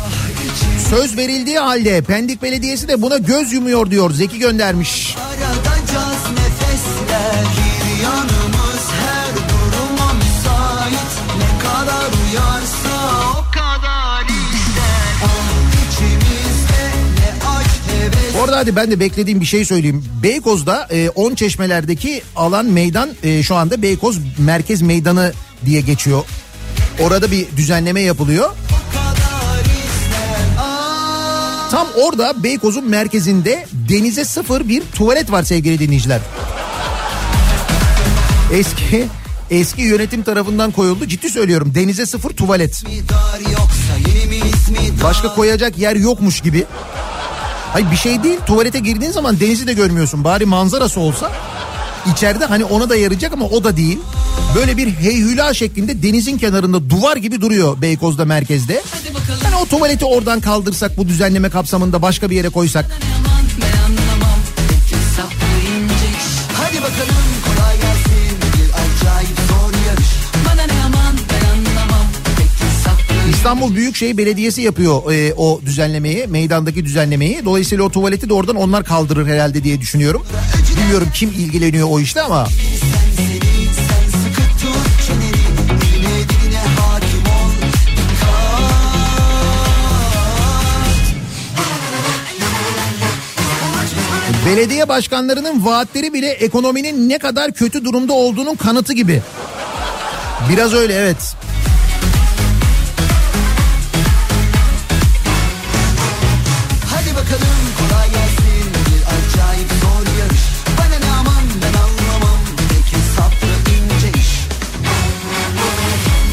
[0.89, 4.12] Söz verildiği halde Pendik Belediyesi de buna göz yumuyor diyor.
[4.12, 5.16] Zeki göndermiş.
[5.18, 15.32] Aradacağız nefesler Bir yanımız her duruma müsait Ne kadar uyarsa o kadar ister
[17.55, 20.05] Ah Orada hadi ben de beklediğim bir şey söyleyeyim.
[20.24, 25.34] Beykoz'da e, 10 çeşmelerdeki alan meydan e, şu anda Beykoz Merkez Meydanı
[25.66, 26.24] diye geçiyor.
[27.02, 28.50] Orada bir düzenleme yapılıyor.
[31.72, 36.22] Tam orada Beykoz'un merkezinde denize sıfır bir tuvalet var sevgili dinleyiciler.
[38.54, 39.08] Eski
[39.52, 41.06] Eski yönetim tarafından koyuldu.
[41.08, 42.84] Ciddi söylüyorum denize sıfır tuvalet.
[45.04, 46.66] Başka koyacak yer yokmuş gibi.
[47.74, 50.24] Hayır bir şey değil tuvalete girdiğin zaman denizi de görmüyorsun.
[50.24, 51.32] Bari manzarası olsa
[52.14, 54.00] içeride hani ona da yarayacak ama o da değil.
[54.56, 58.82] Böyle bir heyhüla şeklinde denizin kenarında duvar gibi duruyor Beykoz'da merkezde.
[59.44, 62.86] Yani o tuvaleti oradan kaldırsak bu düzenleme kapsamında başka bir yere koysak.
[66.54, 67.16] Hadi bakalım
[67.46, 70.08] kolay gelsin Bir acayip zor yarış
[70.46, 72.06] Bana ne aman ben anlamam
[72.38, 77.46] Peki saplı İstanbul Büyükşehir Belediyesi yapıyor e, o düzenlemeyi, meydandaki düzenlemeyi.
[77.46, 80.26] Dolayısıyla o tuvaleti de oradan onlar kaldırır herhalde diye düşünüyorum.
[80.78, 82.48] Bilmiyorum kim ilgileniyor o işte ama.
[94.50, 99.22] Belediye başkanlarının vaatleri bile ekonominin ne kadar kötü durumda olduğunun kanıtı gibi.
[100.50, 101.36] Biraz öyle evet.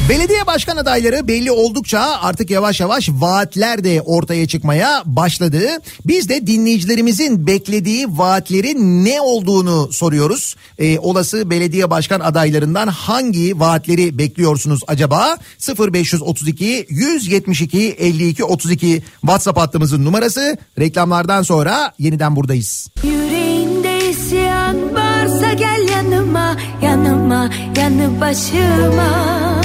[0.08, 5.60] Belediye başkan adayları belli oldukça artık yavaş yavaş vaatler de ortaya çıkmaya başladı.
[6.06, 10.56] Biz de dinleyicilerimizin beklediği vaatlerin ne olduğunu soruyoruz.
[10.78, 15.36] Ee, olası belediye başkan adaylarından hangi vaatleri bekliyorsunuz acaba?
[15.78, 20.56] 0532 172 52 32 WhatsApp hattımızın numarası.
[20.78, 22.88] Reklamlardan sonra yeniden buradayız.
[23.04, 29.55] Yüreğinde isyan varsa gel yanıma, yanıma, yanı başıma.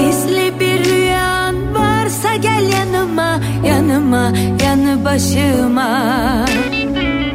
[0.00, 4.32] Gizli bir rüyan varsa gel yanıma, yanıma,
[4.64, 5.90] yanı başıma.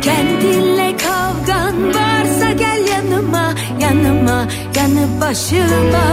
[0.02, 4.46] Kendinle kavgan varsa gel yanıma, yanıma,
[4.76, 6.06] yanı başıma.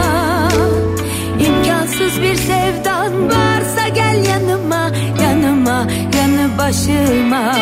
[1.47, 4.91] İmkansız bir sevdan varsa gel yanıma,
[5.21, 5.87] yanıma,
[6.17, 7.53] yanı başıma.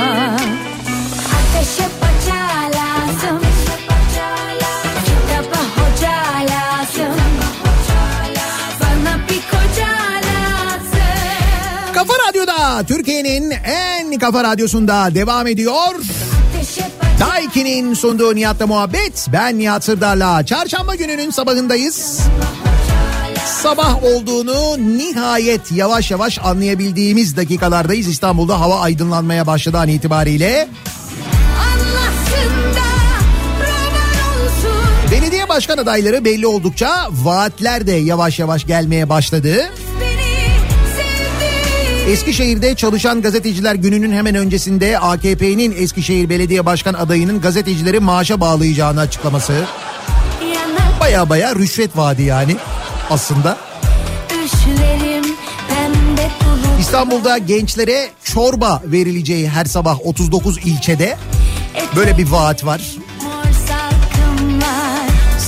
[12.01, 15.95] Kafa Radyo'da Türkiye'nin en kafa radyosunda devam ediyor.
[17.19, 19.27] Daiki'nin sunduğu Nihat'la muhabbet.
[19.33, 22.19] Ben Nihat Sırdar'la çarşamba gününün sabahındayız.
[23.45, 28.07] Sabah olduğunu nihayet yavaş yavaş anlayabildiğimiz dakikalardayız.
[28.07, 30.67] İstanbul'da hava aydınlanmaya başladı an itibariyle.
[35.11, 39.71] Belediye başkan adayları belli oldukça vaatler de yavaş yavaş gelmeye başladı.
[42.07, 49.53] Eskişehir'de çalışan gazeteciler gününün hemen öncesinde AKP'nin Eskişehir Belediye Başkan adayının gazetecileri maaşa bağlayacağını açıklaması.
[50.99, 52.55] Baya baya rüşvet vaadi yani
[53.09, 53.57] aslında.
[56.79, 61.17] İstanbul'da gençlere çorba verileceği her sabah 39 ilçede
[61.95, 62.81] böyle bir vaat var.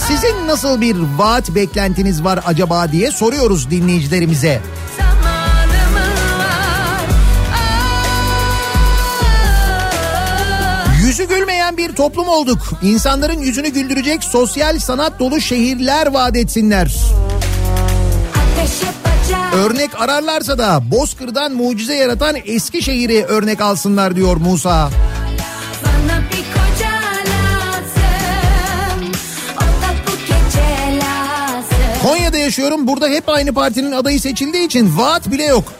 [0.07, 4.61] Sizin nasıl bir vaat beklentiniz var acaba diye soruyoruz dinleyicilerimize.
[11.13, 12.59] Yüzü gülmeyen bir toplum olduk.
[12.81, 16.95] İnsanların yüzünü güldürecek sosyal sanat dolu şehirler vaat etsinler.
[19.55, 24.89] Örnek ararlarsa da Bozkır'dan mucize yaratan Eskişehir'i örnek alsınlar diyor Musa.
[32.03, 32.87] Konya'da yaşıyorum.
[32.87, 35.73] Burada hep aynı partinin adayı seçildiği için vaat bile yok.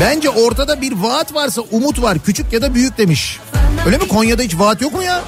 [0.00, 2.18] Bence ortada bir vaat varsa umut var.
[2.18, 3.40] Küçük ya da büyük demiş.
[3.86, 4.08] Öyle mi?
[4.08, 5.22] Konya'da hiç vaat yok mu ya?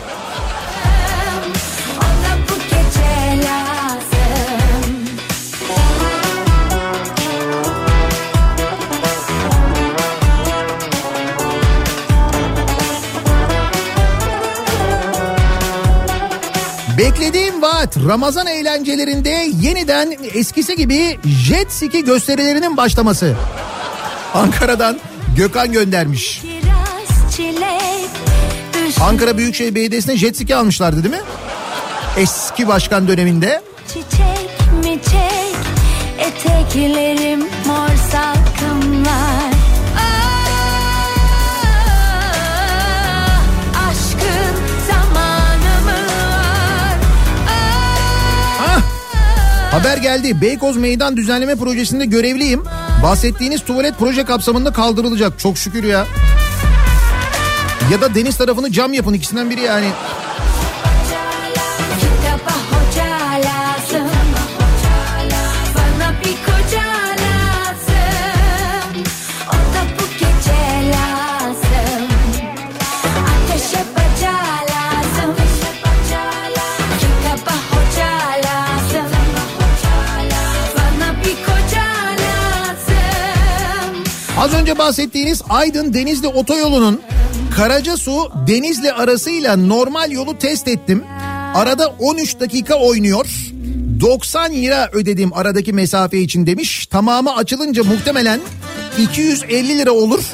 [16.98, 23.36] Beklediğim vaat Ramazan eğlencelerinde yeniden eskisi gibi jet ski gösterilerinin başlaması.
[24.34, 24.98] Ankara'dan
[25.36, 26.42] Gökhan göndermiş.
[29.04, 31.20] Ankara Büyükşehir Belediyesi'ne jet ski almışlardı değil mi?
[32.16, 33.62] Eski başkan döneminde.
[33.88, 35.54] çiçek mi çek
[36.18, 39.54] Eteklerim mor salkımlar
[48.60, 48.82] Ah!
[49.72, 50.40] Haber geldi.
[50.40, 52.62] Beykoz Meydan Düzenleme Projesi'nde görevliyim.
[53.02, 55.38] Bahsettiğiniz tuvalet proje kapsamında kaldırılacak.
[55.38, 56.06] Çok şükür ya.
[57.90, 59.86] Ya da deniz tarafını cam yapın ikisinden biri yani.
[84.38, 87.00] Az önce bahsettiğiniz Aydın Denizli Otoyolu'nun
[87.56, 91.04] Karacasu Denizli arasıyla normal yolu test ettim.
[91.54, 93.26] Arada 13 dakika oynuyor.
[94.00, 96.86] 90 lira ödedim aradaki mesafe için demiş.
[96.86, 98.40] Tamamı açılınca muhtemelen
[98.98, 100.24] 250 lira olur.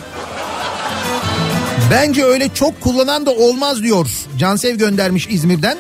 [1.90, 4.06] Bence öyle çok kullanan da olmaz diyor.
[4.38, 5.78] Cansev göndermiş İzmir'den.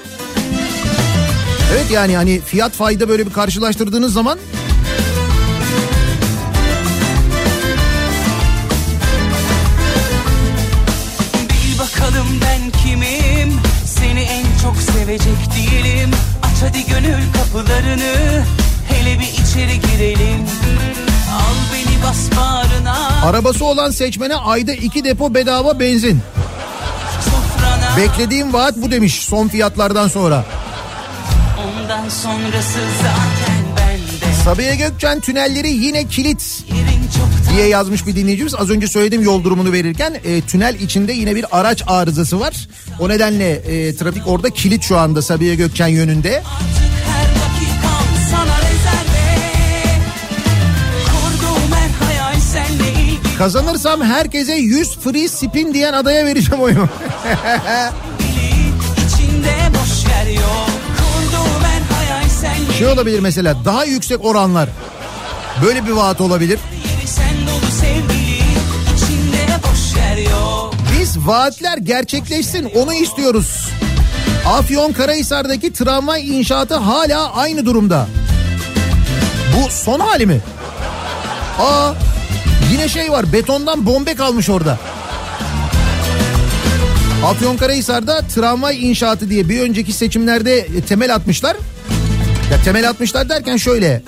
[1.72, 4.38] Evet yani hani fiyat fayda böyle bir karşılaştırdığınız zaman
[17.52, 18.44] kapılarını
[18.88, 20.46] Hele bir içeri girelim
[21.32, 26.20] Al beni bas bağrına arabası olan seçmene ayda iki depo bedava benzin.
[27.24, 30.44] Sofrana Beklediğim vaat bu demiş son fiyatlardan sonra.
[31.58, 36.64] Ondan sonrası zaten bende Sabiha Gökçen tünelleri yine kilit
[37.52, 38.54] diye yazmış bir dinleyicimiz.
[38.54, 42.68] Az önce söyledim yol durumunu verirken e, tünel içinde yine bir araç arızası var.
[43.00, 46.42] O nedenle e, trafik orada kilit şu anda Sabiha Gökçen yönünde.
[46.42, 46.79] her
[53.40, 56.88] Kazanırsam herkese 100 free spin diyen adaya vereceğim oyunu.
[62.78, 64.68] şey olabilir mesela daha yüksek oranlar.
[65.64, 66.58] Böyle bir vaat olabilir.
[71.00, 73.68] Biz vaatler gerçekleşsin onu istiyoruz.
[74.46, 78.08] Afyon Karahisar'daki tramvay inşaatı hala aynı durumda.
[79.56, 80.40] Bu son hali mi?
[81.58, 81.92] Aa
[82.72, 84.78] yine şey var betondan bombe kalmış orada.
[87.24, 91.56] Afyonkarahisar'da tramvay inşaatı diye bir önceki seçimlerde e, temel atmışlar.
[92.50, 94.02] Ya temel atmışlar derken şöyle.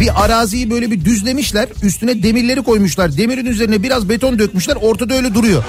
[0.00, 1.68] Bir araziyi böyle bir düzlemişler.
[1.82, 3.16] Üstüne demirleri koymuşlar.
[3.16, 4.76] Demirin üzerine biraz beton dökmüşler.
[4.80, 5.64] Ortada öyle duruyor.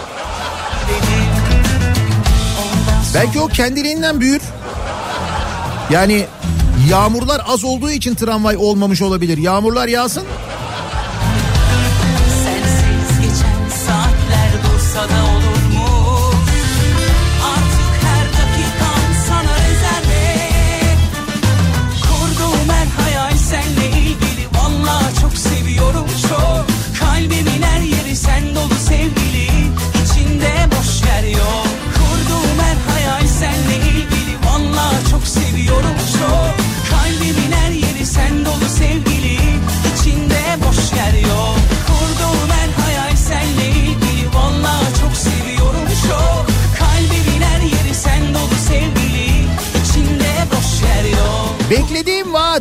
[3.13, 4.41] Belki o kendiliğinden büyür.
[5.91, 6.25] Yani
[6.89, 9.37] yağmurlar az olduğu için tramvay olmamış olabilir.
[9.37, 10.23] Yağmurlar yağsın.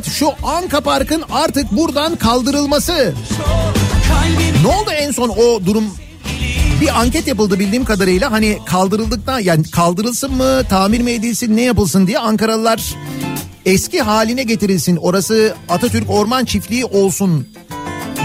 [0.01, 3.15] Vaat şu Anka Park'ın artık buradan kaldırılması.
[4.63, 5.85] Ne oldu en son o durum?
[6.81, 12.07] Bir anket yapıldı bildiğim kadarıyla hani kaldırıldıktan yani kaldırılsın mı tamir mi edilsin ne yapılsın
[12.07, 12.95] diye Ankaralılar
[13.67, 17.49] eski haline getirilsin orası Atatürk Orman Çiftliği olsun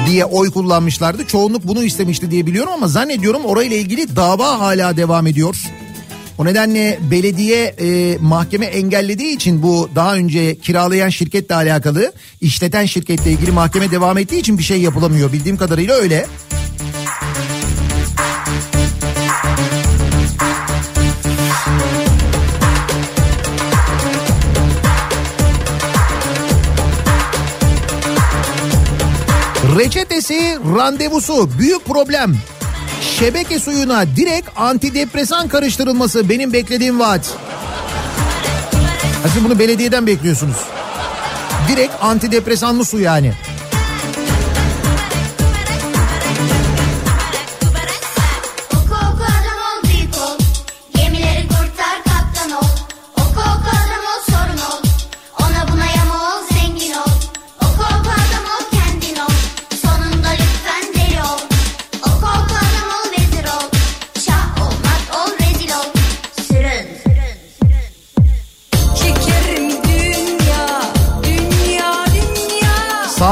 [0.07, 1.27] diye oy kullanmışlardı.
[1.27, 5.55] Çoğunluk bunu istemişti diye biliyorum ama zannediyorum orayla ilgili dava hala devam ediyor.
[6.37, 13.31] O nedenle belediye e, mahkeme engellediği için bu daha önce kiralayan şirketle alakalı işleten şirketle
[13.31, 15.33] ilgili mahkeme devam ettiği için bir şey yapılamıyor.
[15.33, 16.25] Bildiğim kadarıyla öyle.
[29.79, 32.35] Reçetesi, randevusu büyük problem.
[33.01, 37.33] Şebeke suyuna direkt antidepresan karıştırılması benim beklediğim vaat.
[39.33, 40.57] Siz bunu belediyeden bekliyorsunuz.
[41.69, 43.33] Direkt antidepresanlı su yani.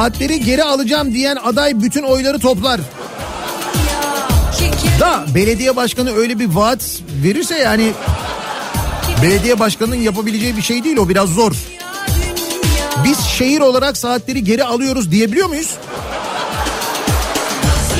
[0.04, 0.14] Dünya.
[0.14, 2.80] Saatleri geri alacağım diyen aday bütün oyları toplar.
[5.00, 7.94] Da belediye başkanı öyle bir vaat verirse yani
[9.22, 11.54] belediye başkanının yapabileceği bir şey değil o biraz zor.
[13.04, 15.78] Biz şehir olarak saatleri geri alıyoruz diyebiliyor muyuz?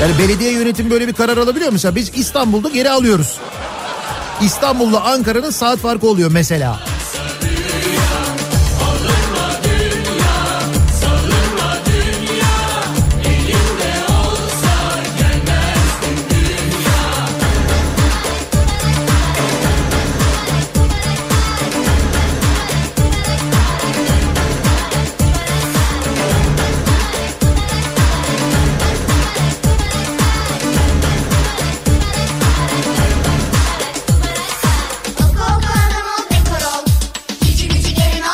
[0.00, 1.72] Yani belediye yönetimi böyle bir karar alabiliyor?
[1.72, 3.38] Mesela biz İstanbul'da geri alıyoruz.
[4.42, 6.93] İstanbul'la Ankara'nın saat farkı oluyor mesela.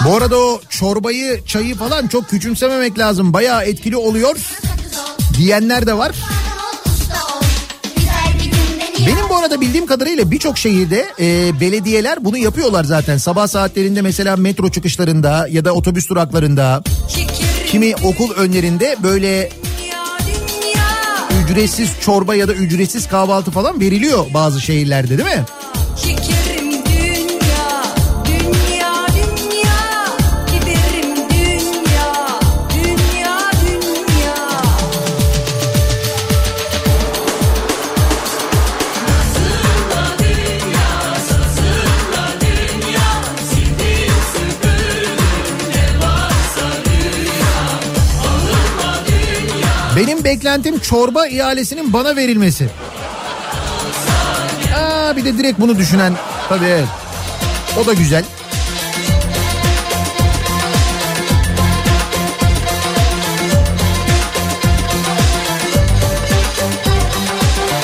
[0.05, 3.33] Bu arada o çorbayı, çayı falan çok küçümsememek lazım.
[3.33, 4.37] Bayağı etkili oluyor
[5.39, 6.13] diyenler de var.
[9.07, 13.17] Benim bu arada bildiğim kadarıyla birçok şehirde e, belediyeler bunu yapıyorlar zaten.
[13.17, 16.83] Sabah saatlerinde mesela metro çıkışlarında ya da otobüs duraklarında
[17.67, 19.51] kimi okul önlerinde böyle
[21.45, 25.45] ücretsiz çorba ya da ücretsiz kahvaltı falan veriliyor bazı şehirlerde değil mi?
[50.11, 52.69] Benim beklentim çorba ihalesinin bana verilmesi.
[54.77, 56.13] Aa, bir de direkt bunu düşünen
[56.49, 56.89] tabii evet.
[57.83, 58.25] O da güzel.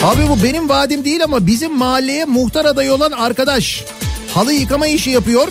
[0.04, 3.84] Abi bu benim vaadim değil ama bizim mahalleye muhtar adayı olan arkadaş
[4.34, 5.48] halı yıkama işi yapıyor.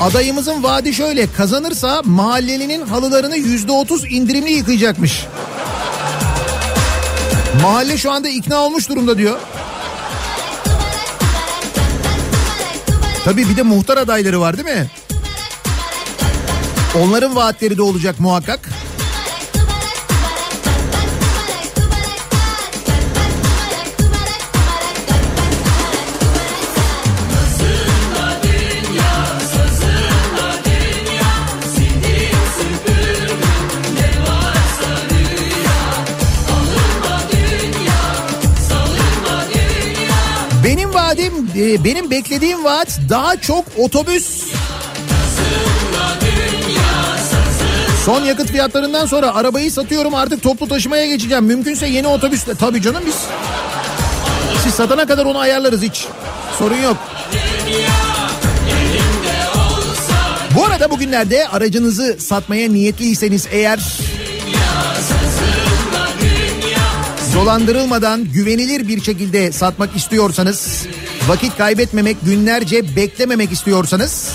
[0.00, 5.26] Adayımızın vaadi şöyle kazanırsa mahallelinin halılarını yüzde otuz indirimli yıkayacakmış.
[7.62, 9.38] Mahalle şu anda ikna olmuş durumda diyor.
[13.24, 14.90] Tabii bir de muhtar adayları var değil mi?
[17.02, 18.68] Onların vaatleri de olacak muhakkak.
[41.56, 44.44] E, benim beklediğim vaat daha çok otobüs.
[48.04, 51.44] Son yakıt fiyatlarından sonra arabayı satıyorum artık toplu taşımaya geçeceğim.
[51.44, 52.54] Mümkünse yeni otobüsle.
[52.54, 53.16] Tabii canım biz.
[54.64, 56.06] Siz satana kadar onu ayarlarız hiç.
[56.58, 56.96] Sorun yok.
[60.56, 63.80] Bu arada bugünlerde aracınızı satmaya niyetliyseniz eğer
[67.34, 70.86] dolandırılmadan güvenilir bir şekilde satmak istiyorsanız,
[71.28, 74.30] vakit kaybetmemek, günlerce beklememek istiyorsanız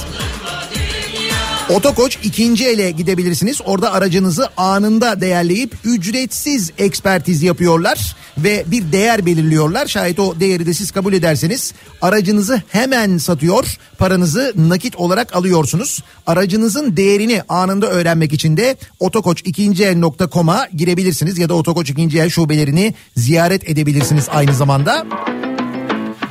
[1.69, 3.61] Otokoç ikinci ele gidebilirsiniz.
[3.65, 9.87] Orada aracınızı anında değerleyip ücretsiz ekspertiz yapıyorlar ve bir değer belirliyorlar.
[9.87, 16.03] Şayet o değeri de siz kabul ederseniz aracınızı hemen satıyor, paranızı nakit olarak alıyorsunuz.
[16.27, 23.69] Aracınızın değerini anında öğrenmek için de otokoç2el.com'a girebilirsiniz ya da Otokoç ikinci el şubelerini ziyaret
[23.69, 25.05] edebilirsiniz aynı zamanda.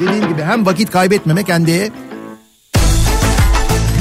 [0.01, 1.91] Dediğim gibi hem vakit kaybetmemek hem de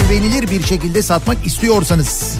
[0.02, 2.38] güvenilir bir şekilde satmak istiyorsanız.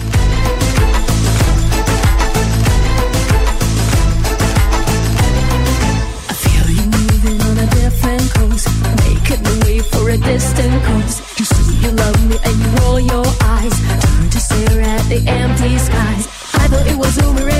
[16.58, 17.55] I a a thought it was and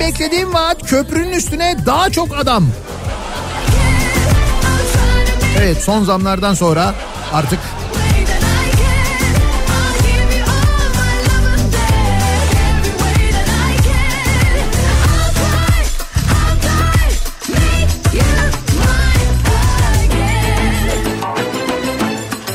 [0.00, 2.66] Beklediğim vaat köprünün üstüne daha çok adam.
[5.58, 6.94] Evet son zamlardan sonra
[7.32, 7.58] artık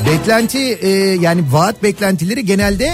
[0.06, 2.92] beklenti e, yani vaat beklentileri genelde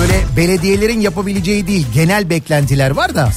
[0.00, 3.30] böyle belediyelerin yapabileceği değil genel beklentiler var da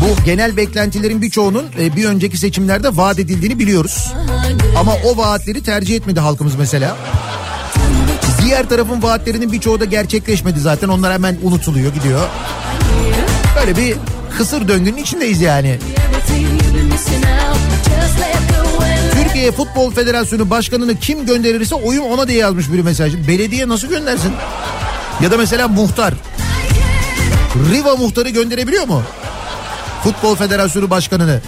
[0.00, 4.12] bu genel beklentilerin birçoğunun e, bir önceki seçimlerde vaat edildiğini biliyoruz.
[4.76, 6.96] Ama o vaatleri tercih etmedi halkımız mesela.
[8.44, 10.88] Diğer tarafın vaatlerinin birçoğu da gerçekleşmedi zaten.
[10.88, 12.28] Onlar hemen unutuluyor gidiyor.
[13.56, 13.96] Böyle bir
[14.38, 15.78] kısır döngünün içindeyiz yani.
[19.22, 23.28] Türkiye Futbol Federasyonu Başkanı'nı kim gönderirse oyum ona diye yazmış biri mesaj.
[23.28, 24.32] Belediye nasıl göndersin?
[25.22, 26.14] Ya da mesela muhtar.
[27.72, 29.02] Riva muhtarı gönderebiliyor mu?
[30.04, 31.40] Futbol Federasyonu Başkanı'nı.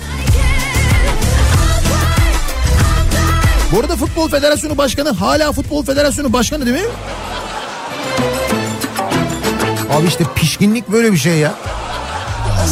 [3.72, 6.82] Bu arada Futbol Federasyonu Başkanı hala Futbol Federasyonu Başkanı değil mi?
[9.92, 11.54] Abi işte pişkinlik böyle bir şey ya.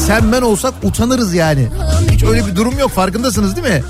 [0.06, 1.68] Sen ben olsak utanırız yani.
[2.10, 3.82] Hiç öyle bir durum yok farkındasınız değil mi?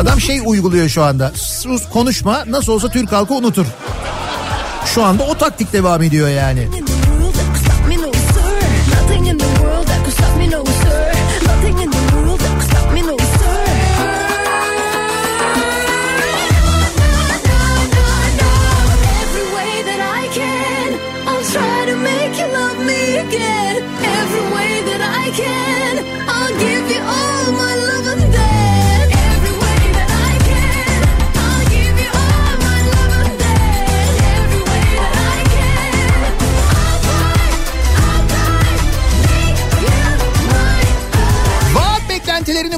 [0.00, 1.32] Adam şey uyguluyor şu anda.
[1.34, 3.66] Sus konuşma nasıl olsa Türk halkı unutur.
[4.94, 6.68] Şu anda o taktik devam ediyor yani.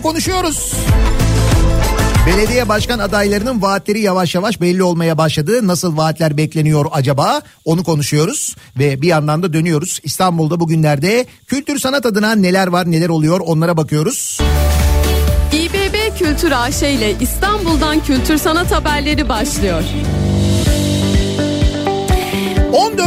[0.09, 0.73] Konuşuyoruz.
[2.27, 5.67] Belediye başkan adaylarının vaatleri yavaş yavaş belli olmaya başladı.
[5.67, 7.43] Nasıl vaatler bekleniyor acaba?
[7.65, 10.01] Onu konuşuyoruz ve bir yandan da dönüyoruz.
[10.03, 14.39] İstanbul'da bugünlerde kültür sanat adına neler var neler oluyor onlara bakıyoruz.
[15.53, 19.83] İBB Kültür AŞ ile İstanbul'dan kültür sanat haberleri başlıyor.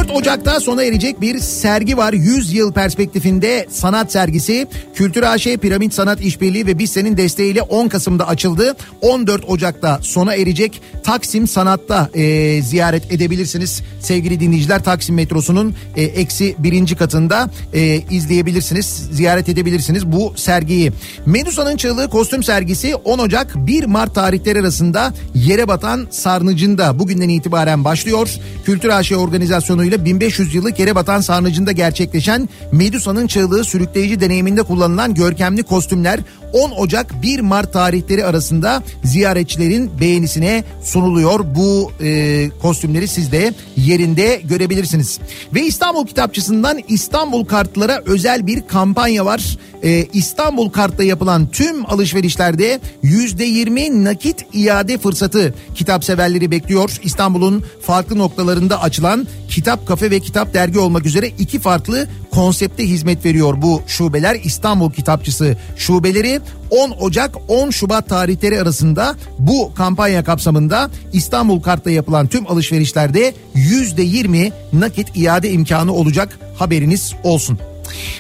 [0.02, 2.14] 14 Ocak'ta sona erecek bir sergi var.
[2.14, 4.68] 100 yıl perspektifinde sanat sergisi.
[4.96, 8.76] Kültür AŞ Piramit Sanat İşbirliği ve BİSSE'nin desteğiyle 10 Kasım'da açıldı.
[9.02, 13.82] 14 Ocak'ta sona erecek Taksim Sanat'ta e, ziyaret edebilirsiniz.
[14.00, 18.86] Sevgili dinleyiciler Taksim metrosunun e, eksi birinci katında e, izleyebilirsiniz.
[19.12, 20.92] Ziyaret edebilirsiniz bu sergiyi.
[21.26, 27.84] Medusa'nın Çığlığı kostüm sergisi 10 Ocak 1 Mart tarihleri arasında yere batan sarnıcında bugünden itibaren
[27.84, 28.30] başlıyor.
[28.66, 35.64] Kültür AŞ organizasyonuyla 1500 yıllık yere batan sarnıcında gerçekleşen Medusa'nın çığlığı sürükleyici deneyiminde kullanılan görkemli
[35.64, 36.20] kostümler
[36.54, 41.40] 10 Ocak 1 Mart tarihleri arasında ziyaretçilerin beğenisine sunuluyor.
[41.56, 45.20] Bu e, kostümleri siz de yerinde görebilirsiniz.
[45.54, 49.58] Ve İstanbul Kitapçısı'ndan İstanbul kartlara özel bir kampanya var.
[49.84, 57.00] E, İstanbul kartla yapılan tüm alışverişlerde %20 nakit iade fırsatı kitap severleri bekliyor.
[57.04, 63.26] İstanbul'un farklı noktalarında açılan kitap kafe ve kitap dergi olmak üzere iki farklı konsepte hizmet
[63.26, 64.36] veriyor bu şubeler.
[64.44, 66.40] İstanbul Kitapçısı şubeleri
[66.70, 74.52] 10 Ocak 10 Şubat tarihleri arasında bu kampanya kapsamında İstanbul Kart'ta yapılan tüm alışverişlerde %20
[74.74, 77.60] nakit iade imkanı olacak haberiniz olsun.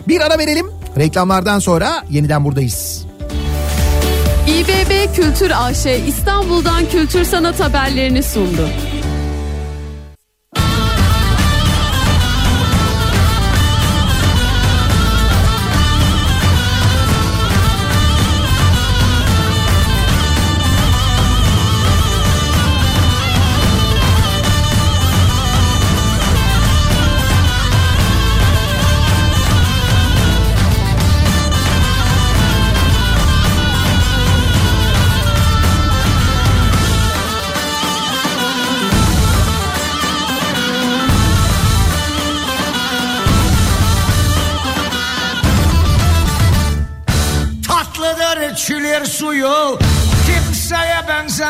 [0.07, 0.65] Bir ara verelim.
[0.97, 3.05] Reklamlardan sonra yeniden buradayız.
[4.47, 8.69] İBB Kültür AŞ İstanbul'dan kültür sanat haberlerini sundu.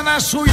[0.04, 0.51] na sua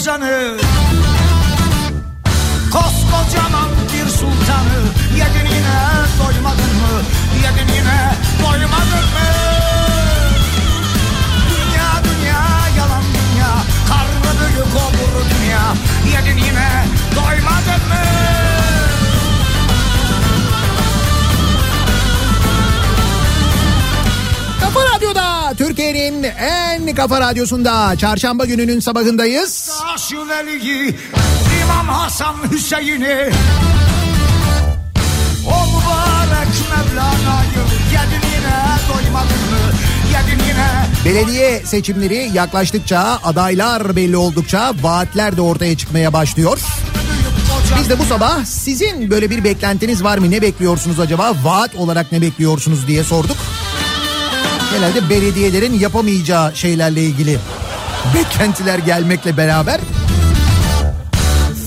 [0.00, 0.56] ozanı
[2.72, 4.80] Koskocaman bir sultanı
[5.16, 5.80] Yedin yine
[6.18, 6.94] doymadın mı?
[7.42, 9.30] Yedin yine doymadın mı?
[11.50, 12.42] Dünya dünya
[12.78, 13.52] yalan dünya
[13.88, 15.74] Karnı büyük olur dünya.
[16.14, 16.84] Yedin yine
[17.16, 18.04] doymadın mı?
[24.60, 27.96] Kafa Radyo'da Türkiye'nin en kafa radyosunda.
[27.96, 29.79] Çarşamba gününün sabahındayız.
[29.90, 30.94] Taşın Ali'yi
[31.62, 33.30] İmam Hasan Hüseyin'i
[35.46, 38.56] O mübarek Mevlana'yı Yedin yine
[38.88, 39.58] doymadın mı
[40.12, 46.58] Yedin yine Belediye seçimleri yaklaştıkça adaylar belli oldukça vaatler de ortaya çıkmaya başlıyor.
[47.78, 50.30] Biz de bu sabah sizin böyle bir beklentiniz var mı?
[50.30, 51.32] Ne bekliyorsunuz acaba?
[51.42, 53.36] Vaat olarak ne bekliyorsunuz diye sorduk.
[54.72, 57.38] Genelde belediyelerin yapamayacağı şeylerle ilgili
[58.14, 59.80] beklentiler gelmekle beraber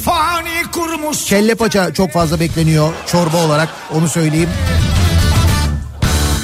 [0.06, 4.50] Fani kurmuş kelle paça çok fazla bekleniyor çorba olarak onu söyleyeyim.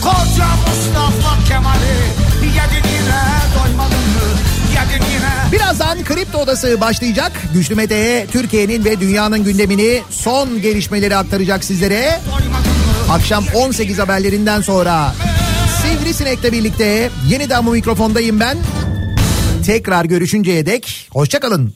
[0.02, 3.22] Koca Mustafa Kemal'i Yedin yine
[3.56, 4.30] doymadın mı
[4.70, 7.32] Yedin yine Birazdan Kripto Odası başlayacak.
[7.54, 12.20] Güçlü Mete'ye Türkiye'nin ve dünyanın gündemini son gelişmeleri aktaracak sizlere.
[13.12, 15.14] Akşam 18 haberlerinden sonra
[15.82, 18.58] Sivrisinek'le birlikte yeniden bu mikrofondayım ben.
[19.66, 21.74] Tekrar görüşünceye dek hoşçakalın.